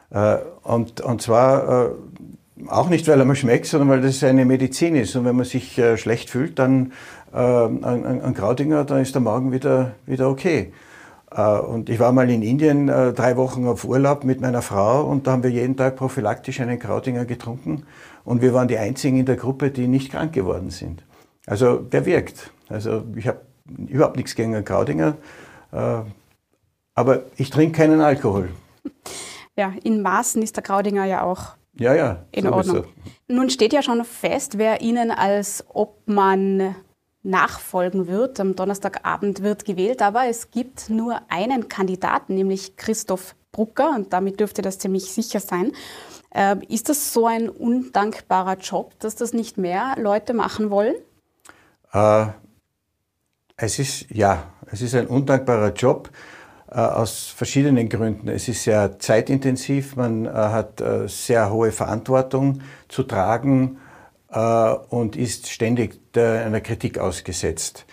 Äh, 0.09 0.37
und, 0.63 1.01
und 1.01 1.21
zwar 1.21 1.87
äh, 1.87 1.89
auch 2.67 2.89
nicht, 2.89 3.07
weil 3.07 3.19
er 3.19 3.25
mir 3.25 3.35
schmeckt, 3.35 3.65
sondern 3.65 3.89
weil 3.89 4.01
das 4.01 4.23
eine 4.23 4.45
Medizin 4.45 4.95
ist. 4.95 5.15
Und 5.15 5.25
wenn 5.25 5.35
man 5.35 5.45
sich 5.45 5.77
äh, 5.77 5.97
schlecht 5.97 6.29
fühlt, 6.29 6.59
dann 6.59 6.93
äh, 7.33 7.37
an, 7.37 7.81
an 8.21 8.33
Krautinger, 8.33 8.83
dann 8.85 9.01
ist 9.01 9.15
der 9.15 9.21
Magen 9.21 9.51
wieder, 9.51 9.93
wieder 10.05 10.29
okay. 10.29 10.73
Äh, 11.31 11.59
und 11.59 11.89
ich 11.89 11.99
war 11.99 12.11
mal 12.11 12.29
in 12.29 12.41
Indien 12.41 12.89
äh, 12.89 13.13
drei 13.13 13.37
Wochen 13.37 13.67
auf 13.67 13.85
Urlaub 13.85 14.23
mit 14.23 14.41
meiner 14.41 14.61
Frau 14.61 15.03
und 15.05 15.27
da 15.27 15.31
haben 15.31 15.43
wir 15.43 15.51
jeden 15.51 15.77
Tag 15.77 15.95
prophylaktisch 15.95 16.59
einen 16.59 16.79
Krautinger 16.79 17.25
getrunken. 17.25 17.83
Und 18.25 18.41
wir 18.41 18.53
waren 18.53 18.67
die 18.67 18.77
einzigen 18.77 19.17
in 19.17 19.25
der 19.25 19.37
Gruppe, 19.37 19.71
die 19.71 19.87
nicht 19.87 20.11
krank 20.11 20.33
geworden 20.33 20.69
sind. 20.69 21.03
Also 21.45 21.77
der 21.77 22.05
wirkt. 22.05 22.51
Also 22.67 23.03
ich 23.15 23.27
habe 23.27 23.41
überhaupt 23.87 24.17
nichts 24.17 24.35
gegen 24.35 24.55
einen 24.55 24.65
Krautinger, 24.65 25.15
äh, 25.71 26.01
aber 26.95 27.23
ich 27.37 27.49
trinke 27.49 27.77
keinen 27.77 28.01
Alkohol. 28.01 28.49
Ja, 29.55 29.73
in 29.83 30.01
Maßen 30.01 30.41
ist 30.41 30.55
der 30.55 30.63
Kraudinger 30.63 31.05
ja 31.05 31.23
auch 31.23 31.55
ja, 31.79 31.95
ja, 31.95 32.25
in 32.31 32.43
sowieso. 32.43 32.75
Ordnung. 32.75 32.93
Nun 33.27 33.49
steht 33.49 33.73
ja 33.73 33.81
schon 33.81 34.03
fest, 34.05 34.57
wer 34.57 34.81
Ihnen 34.81 35.11
als 35.11 35.65
Obmann 35.69 36.75
nachfolgen 37.23 38.07
wird. 38.07 38.39
Am 38.39 38.55
Donnerstagabend 38.55 39.41
wird 39.43 39.65
gewählt, 39.65 40.01
aber 40.01 40.27
es 40.27 40.51
gibt 40.51 40.89
nur 40.89 41.21
einen 41.29 41.67
Kandidaten, 41.67 42.35
nämlich 42.35 42.75
Christoph 42.75 43.35
Brucker, 43.51 43.91
und 43.95 44.13
damit 44.13 44.39
dürfte 44.39 44.61
das 44.61 44.79
ziemlich 44.79 45.11
sicher 45.11 45.39
sein. 45.39 45.71
Äh, 46.31 46.57
ist 46.67 46.89
das 46.89 47.13
so 47.13 47.25
ein 47.25 47.49
undankbarer 47.49 48.57
Job, 48.57 48.93
dass 48.99 49.15
das 49.15 49.33
nicht 49.33 49.57
mehr 49.57 49.95
Leute 49.97 50.33
machen 50.33 50.69
wollen? 50.69 50.95
Äh, 51.91 52.27
es 53.55 53.79
ist, 53.79 54.09
ja, 54.11 54.53
es 54.71 54.81
ist 54.81 54.95
ein 54.95 55.07
undankbarer 55.07 55.73
Job. 55.73 56.09
Äh, 56.71 56.77
aus 56.81 57.33
verschiedenen 57.35 57.89
Gründen. 57.89 58.27
Es 58.27 58.47
ist 58.47 58.63
sehr 58.63 58.99
zeitintensiv, 58.99 59.95
man 59.95 60.25
äh, 60.25 60.29
hat 60.29 60.81
äh, 60.81 61.07
sehr 61.07 61.51
hohe 61.51 61.71
Verantwortung 61.71 62.61
zu 62.87 63.03
tragen 63.03 63.77
und 64.89 65.15
ist 65.15 65.49
ständig 65.49 65.99
einer 66.15 66.61
Kritik 66.61 66.99
ausgesetzt. 66.99 67.87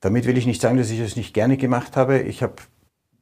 Damit 0.00 0.24
will 0.24 0.38
ich 0.38 0.46
nicht 0.46 0.62
sagen, 0.62 0.78
dass 0.78 0.88
ich 0.88 1.00
es 1.00 1.16
nicht 1.16 1.34
gerne 1.34 1.58
gemacht 1.58 1.98
habe. 1.98 2.18
Ich 2.18 2.42
habe 2.42 2.54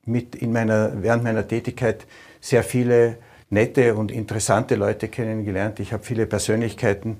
mit 0.04 0.36
in 0.36 0.52
meiner, 0.52 1.02
während 1.02 1.24
meiner 1.24 1.48
Tätigkeit 1.48 2.06
sehr 2.40 2.62
viele 2.62 3.18
nette 3.50 3.96
und 3.96 4.12
interessante 4.12 4.76
Leute 4.76 5.08
kennengelernt. 5.08 5.80
Ich 5.80 5.92
habe 5.92 6.04
viele 6.04 6.26
Persönlichkeiten 6.26 7.16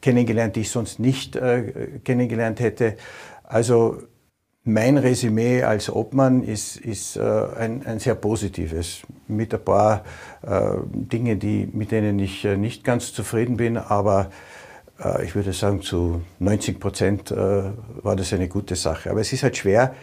kennengelernt, 0.00 0.54
die 0.54 0.60
ich 0.60 0.70
sonst 0.70 1.00
nicht 1.00 1.32
kennengelernt 2.04 2.60
hätte. 2.60 2.96
Also 3.42 4.04
mein 4.64 4.98
Resümee 4.98 5.62
als 5.62 5.90
Obmann 5.90 6.42
ist, 6.42 6.76
ist 6.76 7.16
äh, 7.16 7.20
ein, 7.20 7.84
ein, 7.86 7.98
sehr 7.98 8.14
positives, 8.14 9.02
mit 9.26 9.54
ein 9.54 9.64
paar 9.64 10.04
äh, 10.42 10.76
Dingen, 10.92 11.38
die, 11.38 11.68
mit 11.72 11.92
denen 11.92 12.18
ich 12.18 12.44
äh, 12.44 12.56
nicht 12.56 12.84
ganz 12.84 13.12
zufrieden 13.12 13.56
bin, 13.56 13.76
aber 13.76 14.30
äh, 15.02 15.24
ich 15.24 15.34
würde 15.34 15.52
sagen, 15.52 15.80
zu 15.82 16.22
90 16.38 16.78
Prozent 16.78 17.30
äh, 17.30 17.36
war 18.02 18.16
das 18.16 18.32
eine 18.32 18.48
gute 18.48 18.76
Sache. 18.76 19.10
Aber 19.10 19.20
es 19.20 19.32
ist 19.32 19.42
halt 19.42 19.56
schwer, 19.56 19.94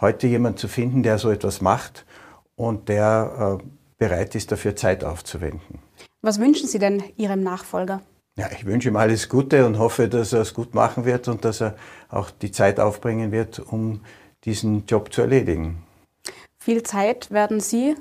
heute 0.00 0.26
jemanden 0.26 0.58
zu 0.58 0.68
finden, 0.68 1.02
der 1.02 1.18
so 1.18 1.30
etwas 1.30 1.60
macht 1.60 2.06
und 2.54 2.88
der 2.88 3.58
äh, 3.60 3.64
bereit 3.98 4.34
ist, 4.34 4.52
dafür 4.52 4.76
Zeit 4.76 5.04
aufzuwenden. 5.04 5.80
Was 6.22 6.38
wünschen 6.38 6.68
Sie 6.68 6.78
denn 6.78 7.02
Ihrem 7.16 7.42
Nachfolger? 7.42 8.02
Ja, 8.38 8.50
ich 8.52 8.66
wünsche 8.66 8.88
ihm 8.88 8.96
alles 8.96 9.28
Gute 9.30 9.64
und 9.64 9.78
hoffe, 9.78 10.08
dass 10.08 10.34
er 10.34 10.42
es 10.42 10.52
gut 10.52 10.74
machen 10.74 11.06
wird 11.06 11.26
und 11.26 11.44
dass 11.44 11.62
er 11.62 11.74
auch 12.10 12.30
die 12.30 12.52
Zeit 12.52 12.78
aufbringen 12.78 13.32
wird, 13.32 13.58
um 13.58 14.02
diesen 14.44 14.84
Job 14.86 15.12
zu 15.12 15.22
erledigen. 15.22 15.82
Viel 16.58 16.82
Zeit 16.82 17.30
werden 17.30 17.60
Sie 17.60 17.94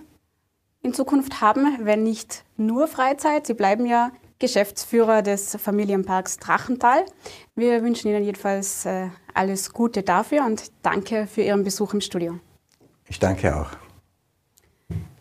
in 0.81 0.93
Zukunft 0.93 1.39
haben, 1.41 1.77
wenn 1.81 2.03
nicht 2.03 2.43
nur 2.57 2.87
Freizeit. 2.87 3.47
Sie 3.47 3.53
bleiben 3.53 3.85
ja 3.85 4.11
Geschäftsführer 4.39 5.21
des 5.21 5.55
Familienparks 5.55 6.37
Drachental. 6.37 7.05
Wir 7.55 7.81
wünschen 7.83 8.09
Ihnen 8.09 8.23
jedenfalls 8.23 8.85
äh, 8.85 9.07
alles 9.33 9.71
Gute 9.71 10.03
dafür 10.03 10.45
und 10.45 10.71
danke 10.81 11.27
für 11.27 11.41
Ihren 11.41 11.63
Besuch 11.63 11.93
im 11.93 12.01
Studio. 12.01 12.39
Ich 13.07 13.19
danke 13.19 13.55
auch. 13.55 13.84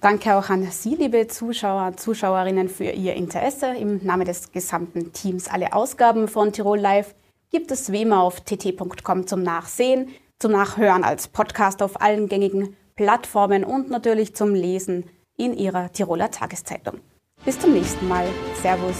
Danke 0.00 0.36
auch 0.36 0.50
an 0.50 0.70
Sie, 0.70 0.96
liebe 0.96 1.26
Zuschauer 1.28 1.96
Zuschauerinnen, 1.96 2.68
für 2.68 2.90
Ihr 2.90 3.14
Interesse. 3.14 3.74
Im 3.74 4.04
Namen 4.04 4.26
des 4.26 4.52
gesamten 4.52 5.12
Teams 5.14 5.48
alle 5.48 5.72
Ausgaben 5.72 6.28
von 6.28 6.52
Tirol 6.52 6.78
Live 6.78 7.14
gibt 7.50 7.70
es 7.70 7.90
wie 7.90 8.02
immer 8.02 8.20
auf 8.20 8.40
tt.com 8.40 9.26
zum 9.26 9.42
Nachsehen, 9.42 10.08
zum 10.38 10.52
Nachhören 10.52 11.04
als 11.04 11.28
Podcast 11.28 11.82
auf 11.82 12.02
allen 12.02 12.28
gängigen 12.28 12.76
Plattformen 12.96 13.64
und 13.64 13.88
natürlich 13.88 14.34
zum 14.34 14.54
Lesen 14.54 15.04
in 15.36 15.56
Ihrer 15.56 15.90
Tiroler 15.90 16.30
Tageszeitung. 16.30 17.00
Bis 17.44 17.58
zum 17.58 17.72
nächsten 17.72 18.06
Mal. 18.06 18.26
Servus. 18.60 18.96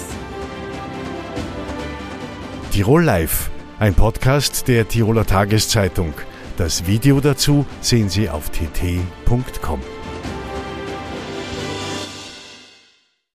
Tirol 2.72 3.04
Live, 3.04 3.50
ein 3.78 3.94
Podcast 3.94 4.68
der 4.68 4.88
Tiroler 4.88 5.26
Tageszeitung. 5.26 6.14
Das 6.56 6.86
Video 6.86 7.20
dazu 7.20 7.66
sehen 7.80 8.08
Sie 8.08 8.30
auf 8.30 8.50
tt.com. 8.50 9.80